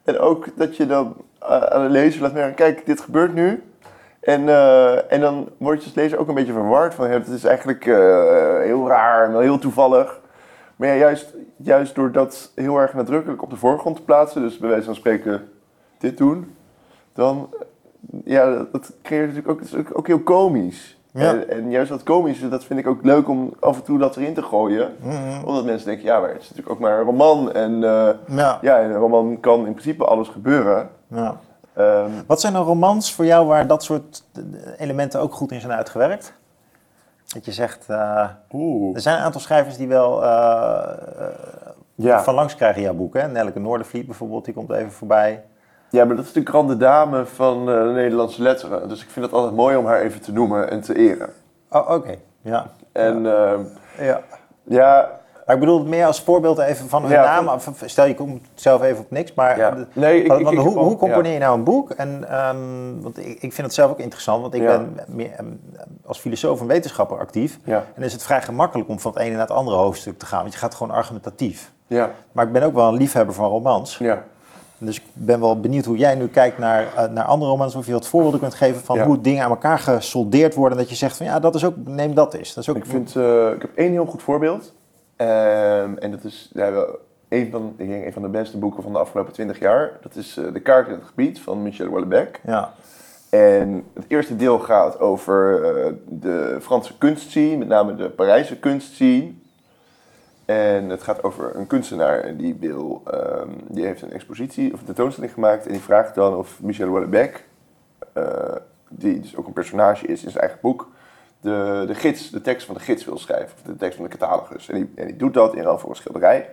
[0.04, 3.62] En ook dat je dan eh, aan de lezer laat merken, kijk, dit gebeurt nu.
[4.20, 7.44] En, eh, en dan word je als lezer ook een beetje verward van, het is
[7.44, 10.20] eigenlijk eh, heel raar en heel toevallig.
[10.76, 14.68] Maar juist, juist door dat heel erg nadrukkelijk op de voorgrond te plaatsen, dus bij
[14.68, 15.48] wijze van spreken
[15.98, 16.56] dit doen,
[17.12, 17.54] dan,
[18.24, 20.99] ja, dat, creëert natuurlijk ook, ook, ook heel komisch.
[21.12, 21.28] Ja.
[21.30, 24.16] En, en juist dat komische, dat vind ik ook leuk om af en toe dat
[24.16, 24.94] erin te gooien.
[25.00, 25.44] Mhm.
[25.46, 27.52] Omdat mensen denken, ja, maar het is natuurlijk ook maar een roman.
[27.52, 28.58] En eh, Ja.
[28.60, 30.88] ja, in een roman kan in principe alles gebeuren.
[31.06, 31.36] ja.
[31.74, 34.24] Ehm, Wat zijn er romans voor jou waar dat soort
[34.78, 36.32] elementen ook goed in zijn uitgewerkt?
[37.26, 38.94] Dat je zegt, eh, Oeh.
[38.94, 43.14] er zijn een aantal schrijvers die wel eh, van langs krijgen in jouw boek.
[43.14, 43.28] Hè?
[43.28, 45.42] Nelleke Noordervliet bijvoorbeeld, die komt even voorbij.
[45.90, 48.88] Ja, maar dat is de grande dame van eh, de Nederlandse letteren.
[48.88, 51.28] Dus ik vind het altijd mooi om haar even te noemen en te eren.
[51.70, 52.14] Oh, oké.
[52.42, 52.66] Ja.
[52.92, 53.60] En ehm,
[53.98, 54.20] ja.
[54.62, 57.60] ja, Maar ik bedoel het meer als voorbeeld even van hun Ja, naam.
[57.84, 59.58] Stel, je komt zelf even op niks, maar...
[59.58, 59.76] Ja.
[59.92, 61.32] Nee, ik- want- ik- want ik hoe, hoe componeer ja.
[61.32, 61.90] je nou een boek?
[61.90, 64.66] En, ehm, want ik, ik vind het zelf ook interessant, want ik Ja.
[64.78, 65.46] ben meer, ehm,
[66.06, 67.58] als filosoof en wetenschapper actief.
[67.64, 70.18] ja, En dan is het vrij gemakkelijk om van het ene naar het andere hoofdstuk
[70.18, 71.72] te gaan, want je gaat gewoon argumentatief.
[71.86, 73.98] ja, Maar ik ben ook wel een liefhebber van romans.
[73.98, 74.22] ja.
[74.82, 77.74] Dus ik ben wel benieuwd hoe jij nu kijkt naar, eh, naar andere romans.
[77.74, 79.04] Of je wat voorbeelden kunt geven van Ja.
[79.06, 80.72] hoe dingen aan elkaar gesoldeerd worden.
[80.78, 82.54] En dat je zegt van ja, dat is ook, neem dat eens.
[82.54, 84.72] Dat is ook, Ik, vind, eh, ik heb één heel goed voorbeeld.
[85.16, 86.84] Ehm, en dat is ja,
[87.28, 89.90] een, van, ik denk, een van de beste boeken van de afgelopen twintig jaar.
[90.02, 92.40] Dat is eh, De Kaart in het Gebied van Michel Houellebecq.
[92.46, 92.72] Ja,
[93.30, 95.60] En het eerste deel gaat over
[96.08, 99.32] de Franse kunstscene, met name de Parijse kunstscene.
[100.50, 104.80] En het gaat over een kunstenaar en die, wil, ehm, die heeft een expositie of
[104.80, 105.66] een tentoonstelling gemaakt.
[105.66, 107.40] En die vraagt dan of Michel Houellebecq,
[108.12, 108.56] eh,
[108.88, 110.88] die dus ook een personage is in zijn eigen boek,
[111.40, 113.56] de, de gids, de tekst van de gids wil schrijven.
[113.56, 114.68] Of de tekst van de catalogus.
[114.68, 116.50] En die, en die doet dat in ruil voor een schilderij.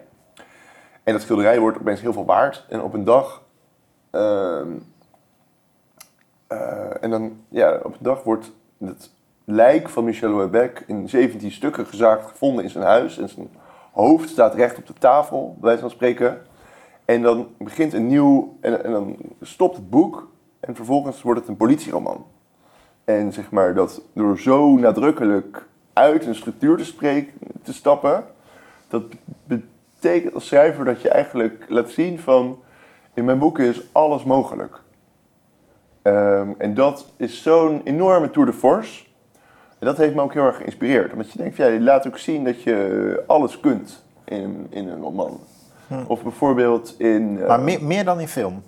[1.04, 2.66] En dat schilderij wordt opeens heel veel waard.
[2.70, 3.44] En op een dag
[4.12, 4.72] ehm,
[6.48, 9.10] eh, en dan, ja, op een dag wordt het
[9.46, 13.18] lijk van Michel Houellebecq in 17 stukken gezaagd gevonden in zijn huis.
[13.18, 13.50] En zijn
[13.98, 16.42] hoofd staat recht op de tafel, bij wijze van spreken.
[17.06, 20.28] En dan begint een nieuw, en, dan stopt het boek.
[20.60, 22.26] En vervolgens wordt het een politieroman.
[23.04, 27.34] En zeg maar dat door zo nadrukkelijk uit een structuur te spreken,
[27.64, 28.24] te stappen,
[28.88, 29.04] dat
[29.44, 32.60] betekent als schrijver dat je eigenlijk laat zien van,
[33.14, 34.82] in mijn boeken is alles mogelijk.
[36.02, 39.06] Ehm, en dat is zo'n enorme tour de force.
[39.80, 41.12] En dat heeft me ook heel erg geïnspireerd.
[41.12, 44.88] Omdat je denkt, van, ja, je laat ook zien dat je alles kunt in, in
[44.88, 45.40] een roman.
[46.08, 47.38] Of bijvoorbeeld in...
[47.42, 48.64] eh, maar meer, meer dan in film.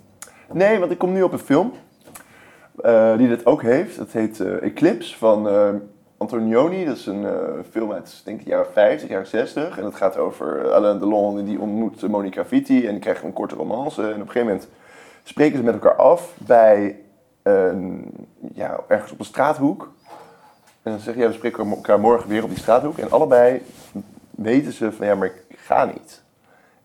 [0.52, 1.72] Nee, want ik kom nu op een film
[2.82, 3.96] eh, die dat ook heeft.
[3.96, 5.48] Dat heet eh, Eclipse van
[6.18, 6.84] Antonioni.
[6.84, 7.26] Dat is een
[7.70, 9.76] film uit denk ik, de jaren 50, jaren 60.
[9.76, 12.86] En dat gaat over Alain Delon en die ontmoet Monica Vitti.
[12.86, 14.02] En die krijgen een korte romance.
[14.02, 14.68] En op een gegeven moment
[15.22, 16.98] spreken ze met elkaar af bij
[17.42, 18.10] een,
[18.54, 19.92] ja, ergens op een straathoek.
[20.90, 22.98] En dan zeggen ja, we spreken elkaar morgen weer op die straathoek.
[22.98, 23.62] En allebei
[24.30, 26.22] weten ze van ja, maar ik ga niet.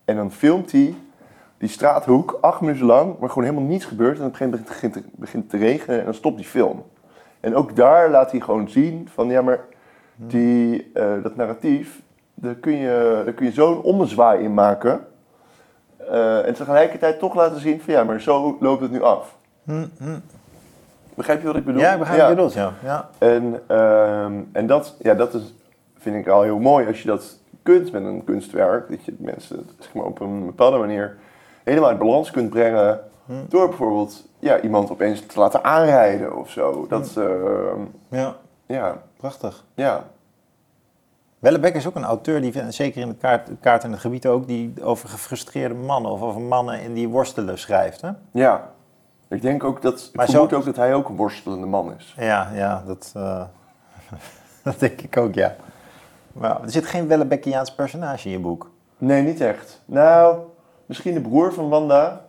[0.04, 0.94] En dan filmt hij
[1.58, 4.18] die straathoek acht minuten lang, waar gewoon helemaal niets gebeurt.
[4.18, 6.46] En op een gegeven moment begint, het- begint het te regenen en dan stopt die
[6.46, 6.84] film.
[7.40, 9.60] En ook daar laat hij gewoon zien van ja, maar
[10.16, 12.00] die, eh, dat narratief,
[12.34, 15.06] daar kun je, daar kun je zo'n ommezwaai in maken.
[15.96, 19.36] Eh, en tegelijkertijd toch laten zien van ja, maar zo loopt het nu af.
[19.64, 20.18] Hm, hm.
[21.16, 21.80] Begrijp je wat ik bedoel?
[21.80, 22.72] Ja, ik begrijp wat je bedoelt, ja.
[22.82, 23.08] ja.
[23.18, 25.54] En, ehm, en dat, ja, dat is,
[25.98, 28.88] vind ik al heel mooi als je dat kunt met een kunstwerk.
[28.88, 31.16] Dat je mensen zeg maar, op een bepaalde manier
[31.64, 33.00] helemaal uit balans kunt brengen.
[33.26, 33.32] Hm.
[33.48, 36.86] Door bijvoorbeeld ja, iemand opeens te laten aanrijden of zo.
[36.88, 38.16] Dat, Hm.
[38.16, 38.36] ja,
[38.66, 39.64] ja, prachtig.
[39.74, 40.04] ja.
[41.38, 44.46] Wellebeck is ook een auteur, die zeker in het kaart, kaart en het gebied ook,
[44.46, 48.00] die over gefrustreerde mannen of over mannen in die worstelen schrijft.
[48.00, 48.10] Hè?
[48.30, 48.74] ja.
[49.28, 51.92] Ik denk ook dat, ik Maar vermoed zo- ook dat hij ook een worstelende man
[51.98, 52.14] is.
[52.18, 53.42] Ja, ja, dat, eh,
[54.64, 55.56] dat denk ik ook, ja.
[56.32, 58.70] Maar er zit geen Wellebeckiaans personage in je boek.
[58.98, 59.82] Nee, niet echt.
[59.84, 60.38] Nou,
[60.86, 62.24] misschien de broer van Wanda.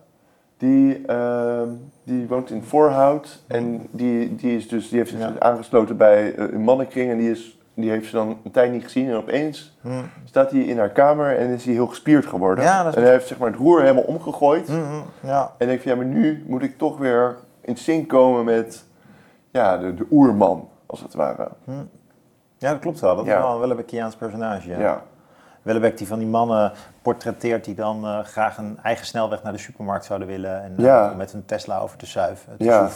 [0.56, 1.68] Die, ehm,
[2.04, 3.42] die woont in Voorhout.
[3.46, 5.32] En die, die, is dus, die heeft zich Ja.
[5.38, 7.10] aangesloten bij eh, een mannenkring.
[7.10, 9.08] En die, is, die heeft ze dan een tijd niet gezien.
[9.08, 9.90] En opeens Hm.
[10.24, 12.64] staat hij in haar kamer en is hij heel gespierd geworden.
[12.64, 14.68] Ja, En hij heeft zeg maar, het roer helemaal omgegooid.
[14.68, 15.42] Mhm, ja.
[15.42, 18.84] En ik denk van, ja, maar nu moet ik toch weer in sync komen met
[19.50, 21.48] ja, de, de oerman, als het ware.
[22.58, 23.16] ja, dat klopt wel.
[23.16, 24.68] Dat is wel een Wellebeckiaans personage.
[24.78, 25.02] Ja.
[25.62, 26.72] Wellebeck die van die mannen
[27.02, 30.62] portretteert die dan eh, graag een eigen snelweg naar de supermarkt zouden willen.
[30.62, 32.88] En eh, met een Tesla over te zuiven, te Ja.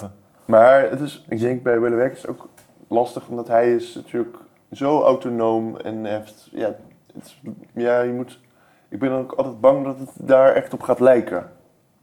[0.44, 2.48] Maar het is, ik denk bij Willebeck is het ook
[2.88, 4.36] lastig, omdat hij is natuurlijk
[4.72, 6.66] zo autonoom en heeft, ja,
[7.14, 7.42] het is-
[7.74, 8.40] ja, je moet,
[8.88, 11.50] ik ben ook altijd bang dat het daar echt op gaat lijken.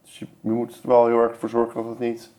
[0.02, 2.32] Dus je, je moet er wel heel erg voor zorgen dat het niet...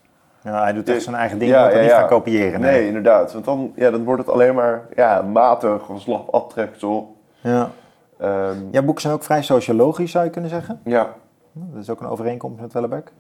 [0.43, 1.99] Ja, hij doet echt zijn eigen ding, Ja, moet het ja, niet ja.
[1.99, 2.59] gaan kopiëren.
[2.61, 7.15] Nee, inderdaad, want dan, ja, dan wordt het alleen maar ja, matig of slap aftreksel.
[7.41, 7.69] Ja.
[8.17, 10.81] Ehm, Jouw boeken zijn ook vrij sociologisch, zou je kunnen zeggen.
[10.83, 11.13] ja,
[11.51, 13.11] Dat is ook een overeenkomst met Wellebeck.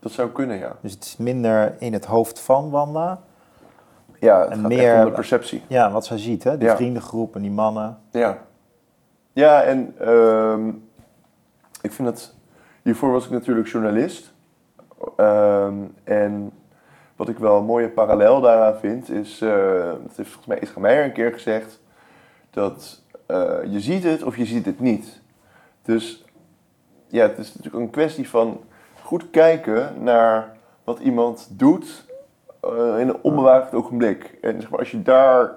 [0.00, 0.76] dat zou kunnen, ja.
[0.80, 3.20] Dus het is minder in het hoofd van Wanda.
[4.22, 5.62] Ja, het En gaat meer- echt om de perceptie.
[5.66, 6.58] Ja, wat zij ziet, hè?
[6.58, 6.76] die Ja.
[6.76, 7.98] vriendengroep en die mannen.
[8.10, 8.38] Ja.
[9.32, 10.68] Ja, en ehm,
[11.80, 12.34] ik vind dat...
[12.82, 14.32] Hiervoor was ik natuurlijk journalist.
[15.16, 16.52] Ehm, en
[17.16, 19.40] wat ik wel een mooie parallel daaraan vind, is...
[19.40, 19.48] eh,
[19.84, 21.80] dat heeft volgens mij Isra Meijer een keer gezegd...
[22.50, 25.20] dat eh, je ziet het of je ziet het niet.
[25.82, 26.24] Dus
[27.08, 28.60] ja, het is natuurlijk een kwestie van
[29.02, 32.04] goed kijken naar wat iemand doet
[32.62, 34.38] eh, in een onbewaakt ogenblik.
[34.40, 35.52] En zeg maar, als je daar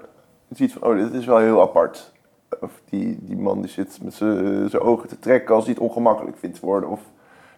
[0.52, 2.12] ziet van, oh, dit is wel heel apart.
[2.60, 6.36] Of die, die man die zit met zijn ogen te trekken als hij het ongemakkelijk
[6.36, 6.88] vindt worden.
[6.88, 7.00] Of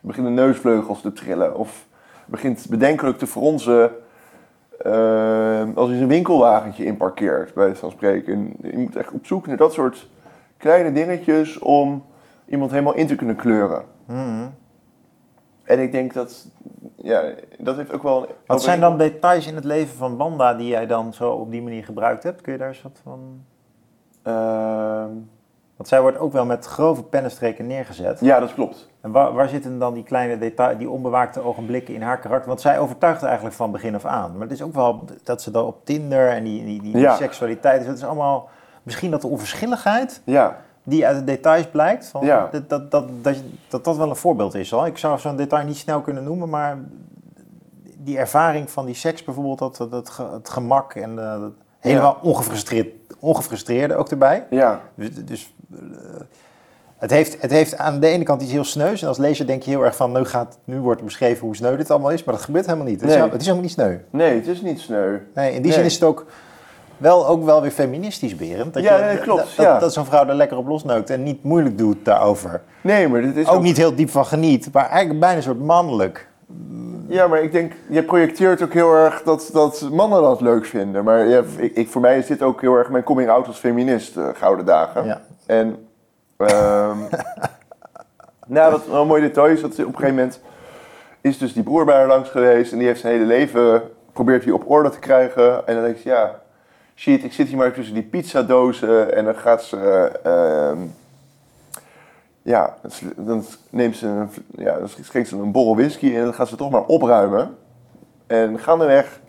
[0.01, 1.57] beginnen neusvleugels te trillen.
[1.57, 1.87] Of
[2.27, 3.93] begint bedenkelijk te fronsen
[4.79, 8.33] eh, als hij zijn winkelwagentje inparkeert, bij wijze van spreken.
[8.33, 10.09] En je moet echt op zoek naar dat soort
[10.57, 12.05] kleine dingetjes om
[12.47, 13.85] iemand helemaal in te kunnen kleuren.
[14.05, 14.47] Mhm.
[15.63, 16.47] En ik denk dat,
[17.09, 17.23] ja,
[17.59, 18.23] dat heeft ook wel...
[18.23, 21.51] een- Wat zijn dan details in het leven van Wanda die jij dan zo op
[21.51, 22.41] die manier gebruikt hebt?
[22.41, 23.45] Kun je daar eens wat van...
[24.23, 25.11] Ehm,
[25.77, 28.21] Want zij wordt ook wel met grove pennenstreken neergezet.
[28.21, 28.89] ja, dat klopt.
[29.01, 32.49] En waar, waar zitten dan die kleine details, die onbewaakte ogenblikken in haar karakter?
[32.49, 34.33] Want zij overtuigt eigenlijk van begin af aan.
[34.33, 37.79] Maar het is ook wel dat ze dan op Tinder en die, die, die, seksualiteit,
[37.79, 38.49] dus het is allemaal...
[38.83, 40.57] Misschien dat de onverschilligheid Ja,
[40.89, 42.49] die uit de details blijkt, van, Ja.
[42.53, 43.37] dat, dat, dat, dat,
[43.69, 44.73] dat dat wel een voorbeeld is.
[44.73, 44.87] Al.
[44.87, 46.79] Ik zou zo'n detail niet snel kunnen noemen, maar
[47.97, 51.43] die ervaring van die seks bijvoorbeeld, dat, dat, het gemak en eh,
[51.79, 52.87] helemaal ongefrustreerd,
[53.19, 54.47] ongefrustreerde ook erbij.
[54.51, 55.79] ja, Dus, dus eh,
[56.99, 59.03] het, heeft, het heeft aan de ene kant iets heel sneus.
[59.03, 61.77] En als lezer denk je heel erg van, nu, gaat, nu wordt beschreven hoe sneu
[61.77, 62.25] dit allemaal is.
[62.25, 63.01] Maar dat gebeurt helemaal niet.
[63.01, 63.97] Het, is, het is helemaal niet sneu.
[64.11, 65.19] nee, het is niet sneu.
[65.35, 65.73] Nee, in die Nee.
[65.73, 66.27] zin is het ook
[66.99, 68.75] wel, ook wel weer feministisch, Berend.
[68.75, 69.79] Dat Ja, je, nee, klopt, Dat, dat, ja.
[69.79, 72.61] dat zo'n vrouw er lekker op losneukt en niet moeilijk doet daarover.
[72.81, 75.61] Nee, maar dit is Ook niet heel diep van geniet, maar eigenlijk bijna een soort
[75.65, 76.29] mannelijk.
[77.09, 81.05] Ja, maar ik denk, je projecteert ook heel erg dat, dat mannen dat leuk vinden.
[81.05, 83.57] Maar ja, ik, ik- voor mij is dit ook heel erg mijn coming out als
[83.59, 85.05] feminist, eh, gouden dagen.
[85.05, 85.21] Ja.
[85.47, 85.77] En,
[86.37, 86.97] ehm
[88.47, 90.41] nou, wat een mooi detail is, dat op een gegeven moment
[91.21, 92.73] is dus die broer bij haar langs geweest.
[92.73, 93.83] En die heeft zijn hele leven,
[94.13, 95.67] probeert hij op orde te krijgen.
[95.67, 96.41] En dan denk je, ja,
[96.99, 99.15] shit, ik zit hier maar tussen die pizzadozen.
[99.15, 100.79] En dan gaat ze, ehm,
[102.43, 102.77] ja,
[103.17, 106.57] dan neemt ze, een, ja, dan schenkt ze een borrel whisky en dan gaat ze
[106.57, 107.57] toch maar opruimen.
[108.27, 109.21] En gaandeweg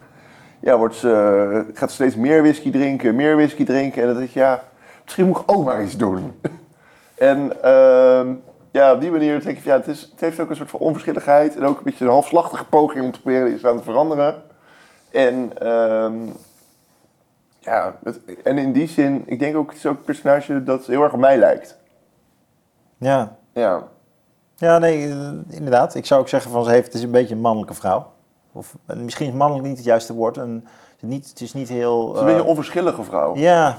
[0.60, 4.02] ja, wordt ze, gaat ze steeds meer whisky drinken, meer whisky drinken.
[4.02, 4.64] En dan denk je, ja,
[5.04, 6.40] misschien moet ik ook maar iets doen.
[7.16, 8.34] en ehm,
[8.72, 11.56] ja, op die manier denk ik, ja, het, het heeft ook een soort van onverschilligheid.
[11.56, 14.36] En ook een beetje een halfslachtige poging om te proberen iets aan te veranderen.
[15.12, 16.14] En ehm,
[17.60, 20.86] ja, het- en in die zin, ik denk ook, het is ook een personage dat
[20.86, 21.78] heel erg op mij lijkt.
[22.98, 23.88] Ja, Ja,
[24.56, 25.96] ja nee, eh, inderdaad.
[25.96, 28.12] Ik zou ook zeggen van ze heeft, het is een beetje een mannelijke vrouw.
[28.52, 30.38] Of eh, misschien is mannelijk niet het juiste woord.
[30.38, 32.06] Een, het, is niet, het is niet heel...
[32.08, 33.36] het is een beetje eh, een onverschillige vrouw.
[33.36, 33.78] ja,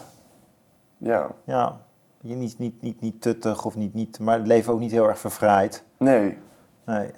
[0.97, 1.81] Ja, ja.
[2.21, 4.19] Je niet, niet, niet, niet tuttig of niet, niet...
[4.19, 5.85] Maar het leven ook niet heel erg verfraaid.
[5.97, 6.39] nee.
[6.85, 7.11] Nee.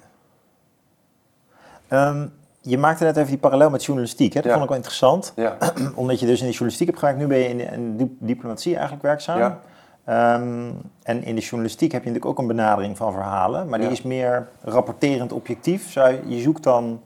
[1.87, 2.27] Ehm,
[2.65, 4.33] je maakte net even die parallel met journalistiek.
[4.33, 4.41] Hè?
[4.41, 4.51] Dat Ja.
[4.51, 5.33] vond ik wel interessant.
[5.35, 5.57] Ja,
[5.95, 7.19] Omdat je dus in de journalistiek hebt gewerkt.
[7.19, 9.37] Nu ben je in, in dip- diplomatie eigenlijk werkzaam.
[9.39, 9.59] Ja.
[10.05, 10.69] Ehm,
[11.03, 13.69] en in de journalistiek heb je natuurlijk ook een benadering van verhalen.
[13.69, 15.91] Maar die is meer rapporterend objectief.
[15.91, 17.01] Zou je, je zoekt dan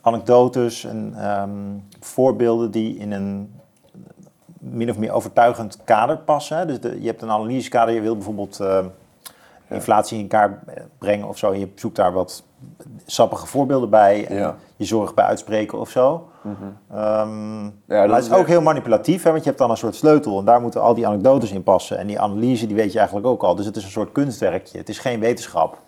[0.00, 1.50] anekdotes en ehm,
[2.00, 3.52] voorbeelden die in een
[4.58, 6.56] min of meer overtuigend kader passen.
[6.58, 6.66] hè.
[6.66, 7.94] Dus de, je hebt een analysekader.
[7.94, 8.78] Je wil bijvoorbeeld eh,
[9.68, 10.58] inflatie in kaart
[10.98, 11.52] brengen of zo.
[11.52, 12.42] En je zoekt daar wat
[13.06, 14.26] sappige voorbeelden bij.
[14.26, 14.56] En Ja.
[14.76, 16.28] Je zorgt bij uitspreken of zo.
[16.92, 19.76] Ehm, dat maar het is ook echt- heel manipulatief, hè, want je hebt dan een
[19.76, 21.98] soort sleutel en daar moeten al die anekdotes in passen.
[21.98, 23.54] En die analyse, die weet je eigenlijk ook al.
[23.54, 24.78] Dus het is een soort kunstwerkje.
[24.78, 25.78] Het is geen wetenschap.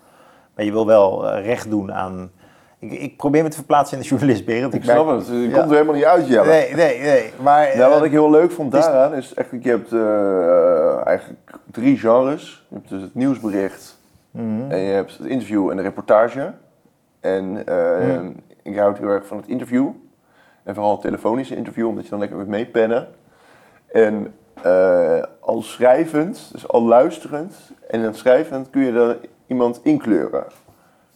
[0.55, 2.31] Maar je wil wel eh, recht doen aan...
[2.79, 4.73] Ik, ik probeer me te verplaatsen in de journalist, Berend.
[4.73, 5.27] ik merk- snap het.
[5.27, 5.57] Je Ja.
[5.57, 6.47] komt er helemaal niet uit, Jelle.
[6.47, 7.31] Nee, nee, nee.
[7.41, 11.39] Maar Nou, wat eh, ik heel leuk vond daaraan is eigenlijk, je hebt eh, eigenlijk
[11.71, 12.65] drie genres.
[12.69, 13.97] Je hebt dus het nieuwsbericht,
[14.31, 14.71] mhm.
[14.71, 16.53] en je hebt het interview en de reportage.
[17.19, 18.35] En Hmm.
[18.67, 19.89] Ik houd heel erg van het interview.
[20.63, 23.07] En vooral het telefonische interview, omdat je dan lekker kunt meepennen.
[23.87, 30.45] En eh, al schrijvend, dus al luisterend en dan schrijvend kun je er iemand inkleuren.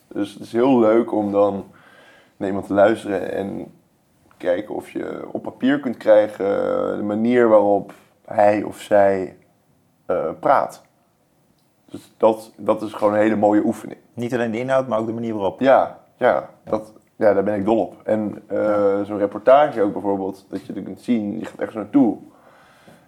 [0.07, 1.65] Dus het is heel leuk om dan
[2.37, 3.71] naar iemand te luisteren en
[4.37, 6.45] kijken of je op papier kunt krijgen
[6.97, 7.93] de manier waarop
[8.25, 9.37] hij of zij
[10.05, 10.81] eh, praat.
[11.85, 13.99] Dus dat, dat is gewoon een hele mooie oefening.
[14.13, 15.59] Niet alleen de inhoud, maar ook de manier waarop.
[15.59, 17.95] Ja, ja, dat, ja daar ben ik dol op.
[18.03, 22.17] En eh, zo'n reportage ook bijvoorbeeld, dat je er kunt zien, je gaat ergens naartoe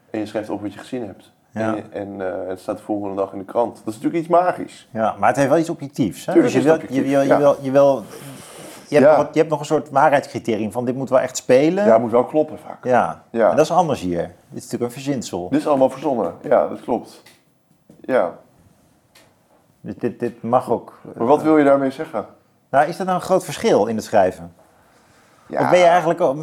[0.09, 1.31] en je schrijft op wat je gezien hebt.
[1.51, 1.75] Ja.
[1.75, 3.75] En, en eh, het staat de volgende dag in de krant.
[3.75, 4.89] Dat is natuurlijk iets magisch.
[4.91, 6.25] Ja, maar het heeft wel iets objectiefs.
[6.25, 6.33] Hè?
[6.33, 8.03] Dus je wil, je, wil, je, wil, je, wil,
[8.87, 9.17] je, hebt Ja.
[9.17, 11.85] nog, je hebt nog een soort waarheidscriterium van dit moet wel echt spelen.
[11.85, 12.85] Ja, het moet wel kloppen vaak.
[12.85, 13.23] Ja.
[13.29, 13.49] Ja.
[13.49, 14.21] En dat is anders hier.
[14.21, 15.49] Dit is natuurlijk een verzinsel.
[15.49, 16.33] Dit is allemaal verzonnen.
[16.41, 17.21] Ja, dat klopt.
[18.01, 18.37] Ja.
[19.81, 20.99] Dit, dit, dit mag ook.
[21.17, 22.25] Maar wat wil je daarmee zeggen?
[22.73, 24.53] Nou, is dat nou een groot verschil in het schrijven?
[25.47, 26.19] Ja, Of ben je eigenlijk...
[26.19, 26.35] eh, Als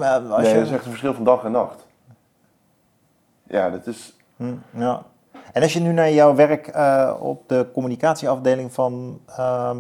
[0.43, 1.87] nee, je, dat is echt een verschil van dag en nacht.
[3.43, 4.17] Ja, dat is...
[4.37, 5.03] Hm, ja.
[5.53, 9.79] En als je nu naar jouw werk eh, op de communicatieafdeling van ehm,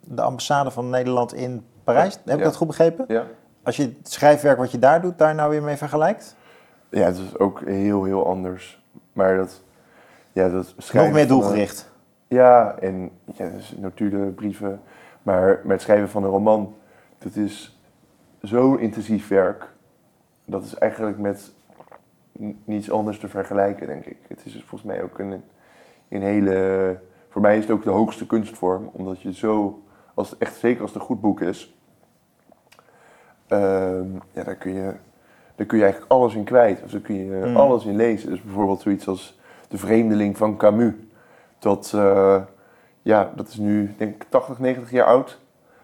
[0.00, 2.44] de ambassade van Nederland in Parijs, heb ik Ja.
[2.44, 3.04] dat goed begrepen?
[3.08, 3.24] Ja.
[3.62, 6.36] Als je het schrijfwerk wat je daar doet, daar nou weer mee vergelijkt?
[6.90, 8.82] Ja, het is ook heel, heel anders.
[9.12, 9.62] Maar dat...
[10.32, 11.90] Ja, dat Nog schrijven meer van een- doelgericht.
[12.28, 14.80] Ja, en ja, dus notulen, brieven.
[15.22, 16.74] Maar met het schrijven van een roman,
[17.18, 17.80] dat is
[18.40, 19.68] zo'n intensief werk.
[20.46, 21.52] Dat is eigenlijk met
[22.64, 24.16] niets anders te vergelijken, denk ik.
[24.28, 25.42] Het is volgens mij ook een,
[26.08, 26.98] een hele...
[27.28, 29.82] Voor mij is het ook de hoogste kunstvorm, omdat je zo,
[30.14, 31.76] als het echt, zeker als het een goed boek is,
[33.46, 34.92] ehm, ja, daar kun je,
[35.54, 36.82] daar kun je eigenlijk alles in kwijt.
[36.84, 37.56] Of daar kun je Mm.
[37.56, 38.30] alles in lezen.
[38.30, 40.92] Dus bijvoorbeeld zoiets als De Vreemdeling van Camus.
[41.58, 42.42] Dat, eh,
[43.02, 45.38] ja, dat is nu denk ik 80, 90 jaar oud.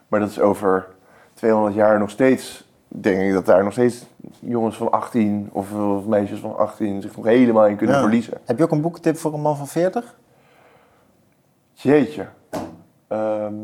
[0.09, 0.87] Maar dat is over
[1.35, 4.05] 200 jaar nog steeds, denk ik dat daar nog steeds
[4.41, 8.03] jongens van 18 of, of meisjes van 18 zich nog helemaal in kunnen Ja.
[8.03, 8.39] verliezen.
[8.45, 10.17] Heb je ook een boekentip voor een man van 40?
[11.73, 12.27] Jeetje.
[13.09, 13.55] Ehm,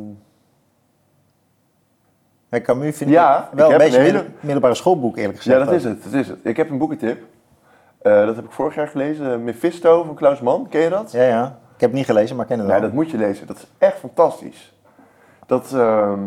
[2.48, 5.58] Bij Camus vind Ja, ik wel ik een beetje een hele- middelbare schoolboek eerlijk gezegd.
[5.58, 5.78] ja, dat ook.
[5.80, 6.38] is het, dat is het.
[6.42, 7.22] Ik heb een boekentip.
[8.02, 9.44] Eh, dat heb ik vorig jaar gelezen.
[9.44, 10.68] Mephisto van Klaus Mann.
[10.68, 11.12] Ken je dat?
[11.12, 11.58] Ja, ja.
[11.84, 12.82] Ik heb het niet gelezen, maar ik ken het Ja, wel.
[12.82, 13.46] dat moet je lezen.
[13.46, 14.74] Dat is echt fantastisch.
[15.46, 16.20] Dat, ehm,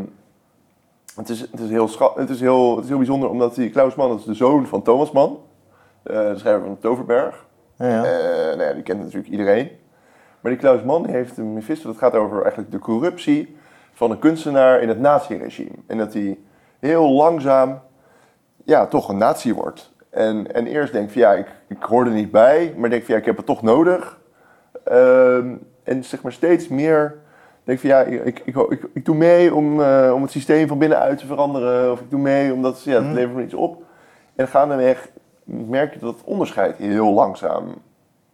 [1.16, 3.70] het, is, het, is heel scha- het, is heel, het is heel bijzonder omdat die
[3.70, 5.38] Klaus Mann, dat is de zoon van Thomas Mann,
[6.04, 7.46] eh, de schrijver van Toverberg.
[7.78, 8.04] Ja, ja.
[8.06, 9.70] Eh, nou ja, die kent natuurlijk iedereen.
[10.40, 13.58] Maar die Klaus Mann heeft een Mephisto, dat gaat over eigenlijk de corruptie
[13.94, 15.76] van een kunstenaar in het naziregime.
[15.88, 16.38] En dat hij
[16.80, 17.80] heel langzaam,
[18.64, 19.94] ja, toch een nazi wordt.
[20.10, 23.14] En, en eerst denkt van ja, ik, ik hoor er niet bij, maar denk van
[23.14, 24.20] ja, ik heb het toch nodig.
[24.90, 27.16] Ehm, en zeg maar steeds meer
[27.64, 28.56] denk van ja, ik, ik,
[28.94, 31.92] ik, doe mee om, eh, om het systeem van binnenuit te veranderen.
[31.92, 33.14] Of ik doe mee omdat ja, het Mm.
[33.14, 33.84] levert me iets op.
[34.36, 35.10] En gaandeweg
[35.44, 37.64] merk je dat het onderscheid heel langzaam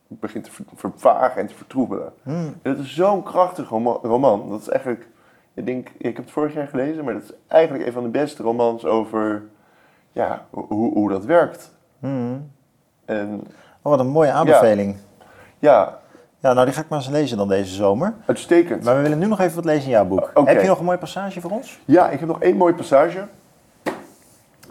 [0.08, 2.14] begint te ver- vervagen en te vertroebelen.
[2.24, 2.56] Hmm.
[2.62, 4.49] En dat is zo'n krachtig roma- roman.
[4.49, 5.08] Dat is eigenlijk,
[5.54, 8.10] ik denk, ik heb het vorig jaar gelezen, maar dat is eigenlijk een van de
[8.10, 9.43] beste romans over
[10.12, 11.72] ja, hoe, hoe dat werkt.
[11.99, 12.51] Hmm.
[13.06, 13.43] En
[13.82, 14.95] Oh, wat een mooie aanbeveling.
[15.60, 15.72] Ja.
[15.72, 15.99] ja,
[16.51, 18.13] nou die ga ik maar eens lezen dan deze zomer.
[18.25, 18.83] uitstekend.
[18.83, 20.31] Maar we willen nu nog even wat lezen in jouw boek.
[20.45, 21.79] Heb je nog een mooie passage voor ons?
[21.85, 23.27] Ja, ik heb nog één mooie passage.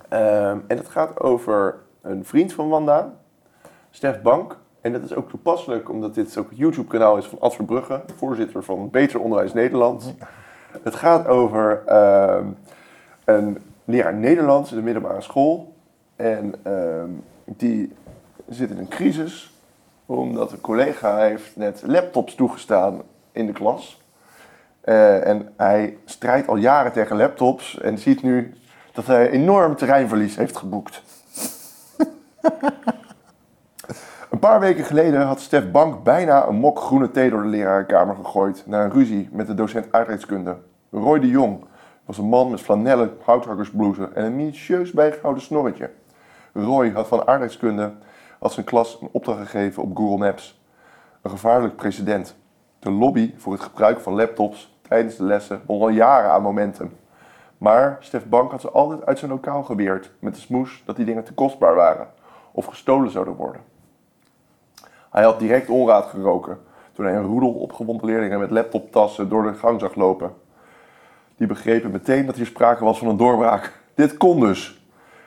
[0.08, 3.12] Ehm, en dat gaat over een vriend van Wanda,
[3.90, 4.56] Stef Bank.
[4.80, 8.64] En dat is ook toepasselijk omdat dit ook het YouTube-kanaal is van Ad Verbrugge, voorzitter
[8.64, 10.14] van Beter Onderwijs Nederland.
[10.82, 12.46] Het gaat over ehm,
[13.24, 15.74] een leraar Nederlands in de middelbare school.
[16.16, 17.10] En ehm,
[17.44, 17.92] die
[18.48, 19.51] zit in een crisis
[20.06, 24.00] omdat een collega heeft net laptops toegestaan in de klas.
[24.80, 28.54] Eh, en hij strijdt al jaren tegen laptops en ziet nu
[28.92, 31.02] dat hij enorm terreinverlies heeft geboekt.
[34.30, 38.16] een paar weken geleden had Stef Bank bijna een mok groene thee door de lerarenkamer
[38.16, 40.56] gegooid na een ruzie met de docent aardrijkskunde.
[40.90, 41.64] Roy de Jong
[42.04, 45.90] was een man met flanellen houthakkersblouse en een minutieus bijgehouden snorretje.
[46.52, 47.92] Roy had van aardrijkskunde
[48.42, 50.60] als zijn klas een opdracht gegeven op Google Maps.
[51.22, 52.36] Een gevaarlijk precedent.
[52.78, 56.96] De lobby voor het gebruik van laptops tijdens de lessen won al jaren aan momentum.
[57.58, 61.04] Maar Stef Bank had ze altijd uit zijn lokaal geweerd met de smoes dat die
[61.04, 62.08] dingen te kostbaar waren
[62.52, 63.60] of gestolen zouden worden.
[65.10, 66.58] Hij had direct onraad geroken
[66.92, 70.34] toen hij een roedel opgewonden leerlingen met laptoptassen door de gang zag lopen.
[71.36, 73.80] Die begrepen meteen dat hier sprake was van een doorbraak.
[73.94, 74.81] Dit kon dus.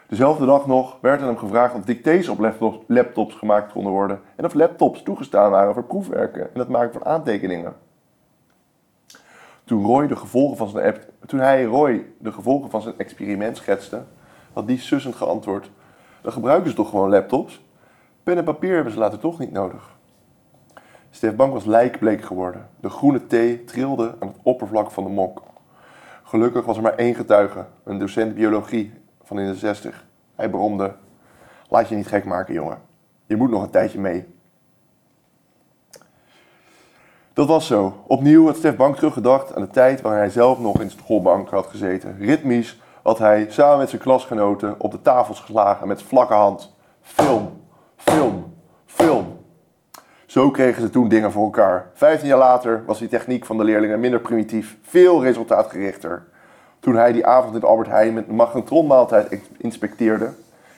[0.08, 2.54] Dezelfde dag nog werd aan hem gevraagd of dictées op
[2.88, 7.06] laptops, gemaakt konden worden en of laptops toegestaan waren voor proefwerken en het maken van
[7.06, 7.74] aantekeningen.
[9.64, 10.96] Toen, Roy de gevolgen van zijn,
[11.26, 14.04] toen hij Roy de gevolgen van zijn experiment schetste,
[14.54, 15.72] had die sussend geantwoord:
[16.22, 17.64] Dan gebruiken ze toch gewoon laptops?
[18.24, 19.94] Pen en papier hebben ze later toch niet nodig.
[21.10, 22.70] Stef Bank was lijkbleek geworden.
[22.80, 25.44] De groene thee trilde aan het oppervlak van de mok.
[26.24, 28.94] Gelukkig was er maar één getuige, een docent biologie
[29.26, 30.06] van in de 60.
[30.36, 30.96] Hij bromde:
[31.70, 32.82] Laat je niet gek maken, jongen.
[33.26, 34.34] Je moet nog een tijdje mee.
[37.34, 38.04] Dat was zo.
[38.08, 41.50] Opnieuw had Stef Bank teruggedacht aan de tijd waarin hij zelf nog in de schoolbank
[41.50, 42.18] had gezeten.
[42.20, 46.76] Ritmisch had hij samen met zijn klasgenoten op de tafels geslagen met vlakke hand.
[47.02, 47.62] Film,
[47.96, 48.54] film,
[48.86, 49.40] film.
[50.26, 51.90] Zo kregen ze toen dingen voor elkaar.
[51.94, 56.28] Vijftien jaar later was die techniek van de leerlingen minder primitief, veel resultaatgerichter.
[56.86, 60.34] Toen hij die avond in Albert Heijn met een magnetronmaaltijd inspecteerde,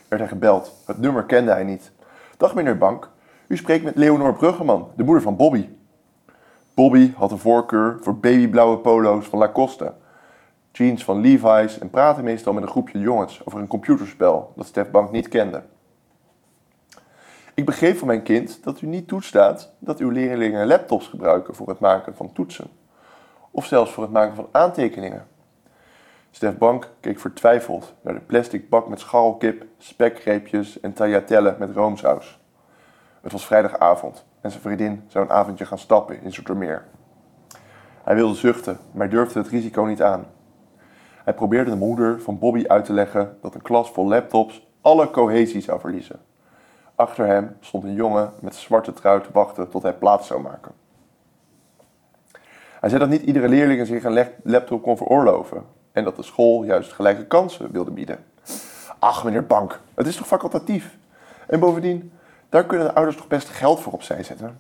[0.08, 0.74] werd hij gebeld.
[0.86, 1.92] Het nummer kende hij niet.
[2.38, 3.10] Dag meneer Bank,
[3.48, 5.70] u spreekt met Leonor Bruggeman, de moeder van Bobby.
[6.74, 9.94] Bobby had een voorkeur voor babyblauwe polo's van Lacoste,
[10.72, 14.92] jeans van Levi's en praatte meestal met een groepje jongens over een computerspel dat Stef
[14.92, 15.64] Bank niet kende.
[17.54, 21.68] Ik begreep van mijn kind dat u niet toestaat dat uw leerlingen laptops gebruiken voor
[21.68, 22.68] het maken van toetsen.
[23.52, 25.36] Of zelfs voor het maken van aantekeningen.
[26.32, 32.40] Stef Bank keek vertwijfeld naar de plastic bak met scharrelkip, spekgreepjes en tagliatelle met roomsaus.
[33.22, 36.86] Het was vrijdagavond en zijn vriendin zou een avondje gaan stappen in Zoetermeer.
[38.04, 40.26] Hij wilde zuchten, maar durfde het risico niet aan.
[41.24, 45.10] Hij probeerde de moeder van Bobby uit te leggen dat een klas vol laptops alle
[45.10, 46.20] cohesie zou verliezen.
[46.96, 50.72] Achter hem stond een jongen met zwarte trui te wachten tot hij plaats zou maken.
[52.80, 55.64] Hij zei dat niet iedere leerling zich een laptop kon veroorloven
[55.98, 58.26] en dat de school juist gelijke kansen wilde bieden.
[59.00, 60.98] Ach, meneer Bank, het is toch facultatief?
[61.48, 62.12] En bovendien,
[62.50, 64.58] daar kunnen de ouders toch best geld voor opzij zetten?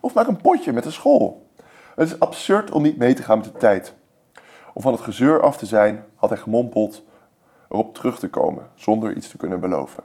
[0.00, 1.46] Of maak een potje met de school.
[1.94, 3.94] Het is absurd om niet mee te gaan met de tijd.
[4.72, 7.02] Om van het gezeur af te zijn, had hij gemompeld
[7.68, 10.02] erop terug te komen, zonder iets te kunnen beloven.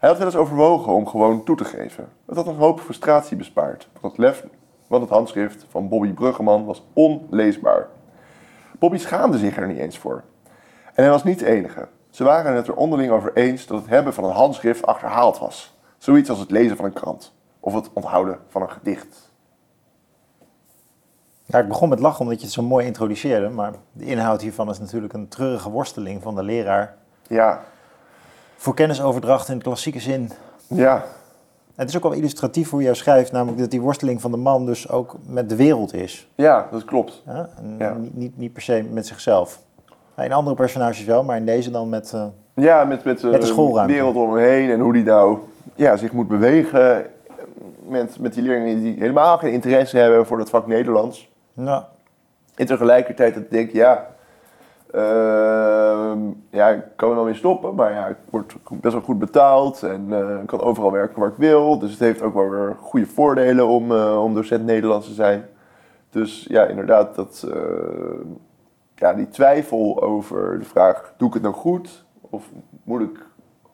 [0.00, 2.08] Hij had wel eens overwogen om gewoon toe te geven.
[2.26, 4.46] Het had een hoop frustratie bespaard, want het, lef,
[4.86, 7.88] want het handschrift van Bobby Bruggeman was onleesbaar.
[8.82, 10.22] Bobby schaamde zich er niet eens voor.
[10.94, 11.88] En hij was niet de enige.
[12.10, 15.74] Ze waren het er onderling over eens dat het hebben van een handschrift achterhaald was.
[15.98, 19.32] Zoiets als het lezen van een krant of het onthouden van een gedicht.
[21.44, 24.70] Ja, ik begon met lachen omdat je het zo mooi introduceerde, maar de inhoud hiervan
[24.70, 26.94] is natuurlijk een treurige worsteling van de leraar.
[27.26, 27.60] Ja.
[28.56, 30.30] Voor kennisoverdracht in de klassieke zin.
[30.66, 31.04] Ja.
[31.74, 34.66] Het is ook wel illustratief hoe jij schrijft, namelijk dat die worsteling van de man
[34.66, 36.28] dus ook met de wereld is.
[36.34, 37.22] Ja, dat klopt.
[37.26, 37.48] Ja?
[38.00, 39.62] Niet, niet, niet, per se met zichzelf.
[40.16, 43.46] In andere personages wel, maar in deze dan met, uh, ja, met, met, met de
[43.46, 43.92] schoolruimte.
[43.92, 45.38] wereld om hem heen en hoe die nou
[45.74, 47.06] ja, zich moet bewegen
[47.86, 51.30] met, met die leerlingen die helemaal geen interesse hebben voor het vak Nederlands.
[51.52, 51.88] Ja.
[52.54, 54.11] En tegelijkertijd dat ik denk, ja,
[54.94, 56.12] uh,
[56.50, 59.82] ja, ik kan er wel weer stoppen, maar ja, ik word best wel goed betaald
[59.82, 61.78] en uh, ik kan overal werken waar ik wil.
[61.78, 65.44] Dus het heeft ook wel weer goede voordelen om, uh, om docent Nederlands te zijn.
[66.10, 67.60] Dus ja, inderdaad, dat, eh,
[68.94, 72.04] ja, die twijfel over de vraag, doe ik het nou goed?
[72.20, 72.48] Of
[72.84, 73.26] moet ik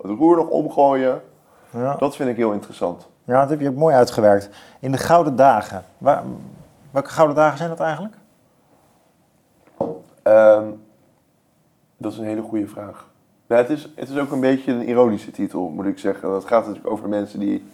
[0.02, 1.22] het roer nog omgooien?
[1.70, 1.94] Ja.
[1.94, 3.08] Dat vind ik heel interessant.
[3.24, 4.50] Ja, dat heb je ook mooi uitgewerkt.
[4.80, 6.22] In de Gouden Dagen, waar,
[6.90, 8.14] welke Gouden Dagen zijn dat eigenlijk?
[10.22, 10.80] Um,
[11.98, 13.08] dat is een hele goede vraag.
[13.46, 16.30] het, is, het is ook een beetje een ironische titel, moet ik zeggen.
[16.30, 17.64] Het gaat natuurlijk over mensen die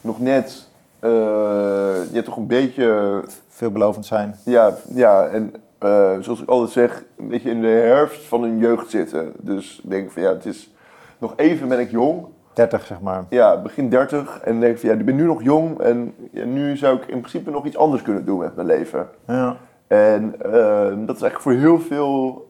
[0.00, 0.68] nog net,
[1.00, 3.22] uh, toch een beetje...
[3.48, 4.36] Veelbelovend zijn.
[4.44, 8.58] Ja, ja en uh, zoals ik altijd zeg, een beetje in de herfst van hun
[8.58, 9.32] jeugd zitten.
[9.38, 10.74] Dus denk van ja, het is,
[11.18, 12.26] nog even ben ik jong.
[12.52, 13.24] 30 zeg maar.
[13.28, 14.40] Ja, begin 30.
[14.40, 17.18] En denk van ja, ik ben nu nog jong en ja, nu zou ik in
[17.18, 19.08] principe nog iets anders kunnen doen met mijn leven.
[19.26, 19.56] Ja.
[19.86, 22.48] En uh, dat is eigenlijk voor heel veel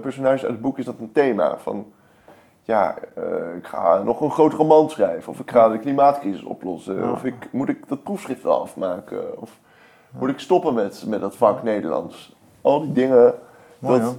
[0.00, 1.58] personages uit het boek is dat een thema.
[1.58, 1.86] Van,
[2.70, 5.32] ja, eh, ik ga nog een groot roman schrijven.
[5.32, 6.96] Of ik ga de klimaatcrisis oplossen.
[6.96, 7.10] Ja.
[7.10, 9.40] Of ik, moet ik dat proefschrift wel afmaken.
[9.40, 9.58] Of
[10.10, 12.36] moet ik stoppen met, met dat vak Nederlands.
[12.60, 13.34] Al die dingen,
[13.78, 14.16] Mooi, dat,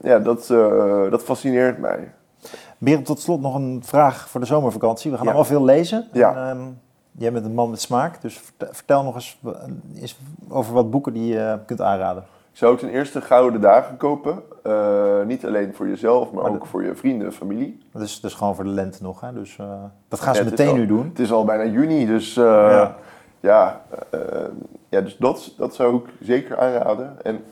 [0.00, 2.14] ja, dat, eh, dat fascineert mij.
[2.78, 5.10] Berend, tot slot nog een vraag voor de zomervakantie.
[5.10, 6.08] We gaan allemaal veel lezen.
[6.12, 6.34] Ja.
[6.34, 6.68] En, ehm,
[7.10, 9.52] jij bent een man met smaak, dus vertel, vertel nog eens, eh,
[10.00, 10.18] eens
[10.48, 12.24] over wat boeken die je kunt aanraden.
[12.52, 14.42] Ik zou ten eerste Gouden Dagen kopen.
[14.62, 17.78] Eh, niet alleen voor jezelf, maar Maar ook de- voor je vrienden en familie.
[17.92, 19.32] Dat is dus gewoon voor de lente nog, hè?
[19.32, 19.66] dus eh,
[20.08, 21.08] dat gaan ze Ja, meteen al- nu doen.
[21.08, 22.96] Het is al bijna juni, dus eh, Ja.
[23.40, 23.82] ja,
[24.88, 27.16] ja dus dat, dat zou ik zeker aanraden.
[27.24, 27.44] En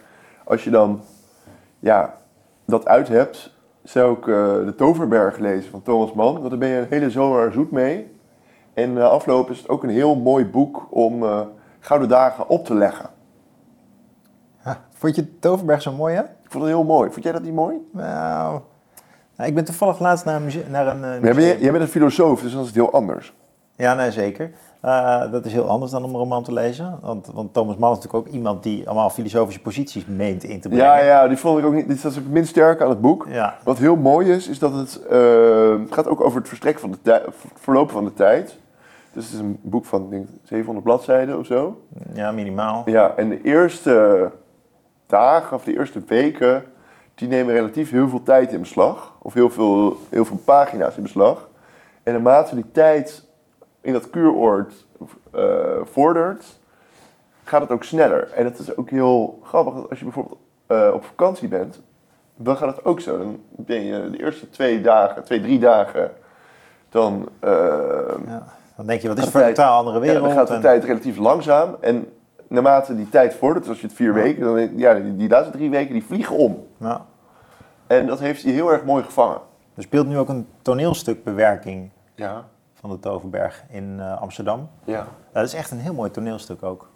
[0.44, 1.00] als je dan
[1.78, 2.14] ja,
[2.66, 4.24] dat uit hebt, zou ik
[4.66, 6.38] De Toverberg lezen van Thomas Mann.
[6.38, 8.12] Want daar ben je een hele zomer zoet mee.
[8.74, 11.24] En afloop is het ook een heel mooi boek om
[11.80, 13.10] Gouden Dagen op te leggen.
[14.64, 14.80] Ja.
[14.94, 16.22] Vond je Toverberg zo mooi, hè?
[16.22, 17.10] Ik vond het heel mooi.
[17.10, 17.76] Vond jij dat niet mooi?
[17.92, 18.60] Nou,
[19.36, 21.90] nou, ik ben toevallig laatst naar een, naar een eh, jij, bent, jij bent een
[21.90, 23.32] filosoof, dus dan is het heel anders.
[23.76, 24.50] Ja, nee, zeker.
[24.80, 26.98] Eh, dat is heel anders dan om een roman te lezen.
[27.02, 30.68] Want, want Thomas Mann is natuurlijk ook iemand die allemaal filosofische posities meent in te
[30.68, 30.86] brengen.
[30.86, 31.88] Ja, ja, die vond ik ook niet.
[31.88, 33.26] Dit is het minst sterk aan het boek.
[33.28, 33.56] Ja.
[33.64, 35.00] Wat heel mooi is, is dat het,
[35.80, 38.58] het gaat ook over het verstrekken van de tijd, het verlopen van de tijd.
[39.12, 41.80] Dus het is een boek van ik denk, 700 bladzijden of zo.
[42.12, 42.82] Ja, minimaal.
[42.86, 44.30] Ja, en de eerste
[45.10, 46.64] dagen of de eerste weken,
[47.14, 49.14] die nemen relatief heel veel tijd in beslag.
[49.18, 51.48] Of heel veel, heel veel pagina's in beslag.
[52.02, 53.24] En naarmate die tijd
[53.80, 54.86] in dat kuuroord
[55.32, 55.42] eh,
[55.84, 56.44] vordert,
[57.44, 58.30] gaat het ook sneller.
[58.32, 61.80] En het is ook heel grappig, dat als je bijvoorbeeld eh, op vakantie bent,
[62.36, 63.18] dan gaat het ook zo.
[63.18, 66.10] Dan ben je de eerste twee dagen, twee, drie dagen,
[66.88, 68.58] dan, Ja.
[68.80, 70.24] Dan denk je, wat is voor een totaal andere ja, wereld?
[70.24, 71.76] dan gaat de en- tijd relatief langzaam.
[71.80, 72.12] En
[72.50, 74.22] naarmate die tijd vordert, dus als je het vier Ja.
[74.22, 76.66] weken, dan ja, die, die laatste drie weken die vliegen om.
[76.76, 77.04] Ja.
[77.86, 79.38] En dat heeft hij heel erg mooi gevangen.
[79.74, 82.44] Er speelt nu ook een toneelstukbewerking Ja,
[82.74, 84.68] van de Toverberg in eh, Amsterdam.
[84.84, 85.06] ja.
[85.32, 86.88] Dat is echt een heel mooi toneelstuk ook.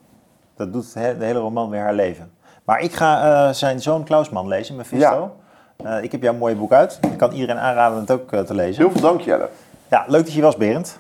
[0.57, 2.33] Dat doet he- de hele roman weer herleven.
[2.65, 5.37] Maar ik ga eh, zijn zoon Klausman lezen, Mephisto.
[5.77, 6.99] Eh, ik heb jouw mooie boek uit.
[7.13, 8.83] Ik kan iedereen aanraden het ook te lezen.
[8.83, 9.49] Heel veel dank Jelle.
[9.89, 10.99] Ja, leuk dat je was, Berend.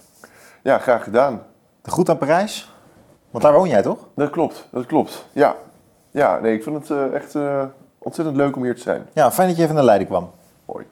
[0.63, 1.43] Ja, graag gedaan.
[1.83, 2.74] De groet aan Parijs.
[3.35, 3.99] Want daar woon jij toch?
[4.15, 5.27] Dat klopt, dat klopt.
[5.33, 5.57] Ja,
[6.11, 7.65] ja nee, ik vind het eh, echt eh,
[7.99, 9.07] ontzettend leuk om hier te zijn.
[9.13, 10.31] Ja, fijn dat je even naar Leiden kwam.
[10.65, 10.87] Mooi.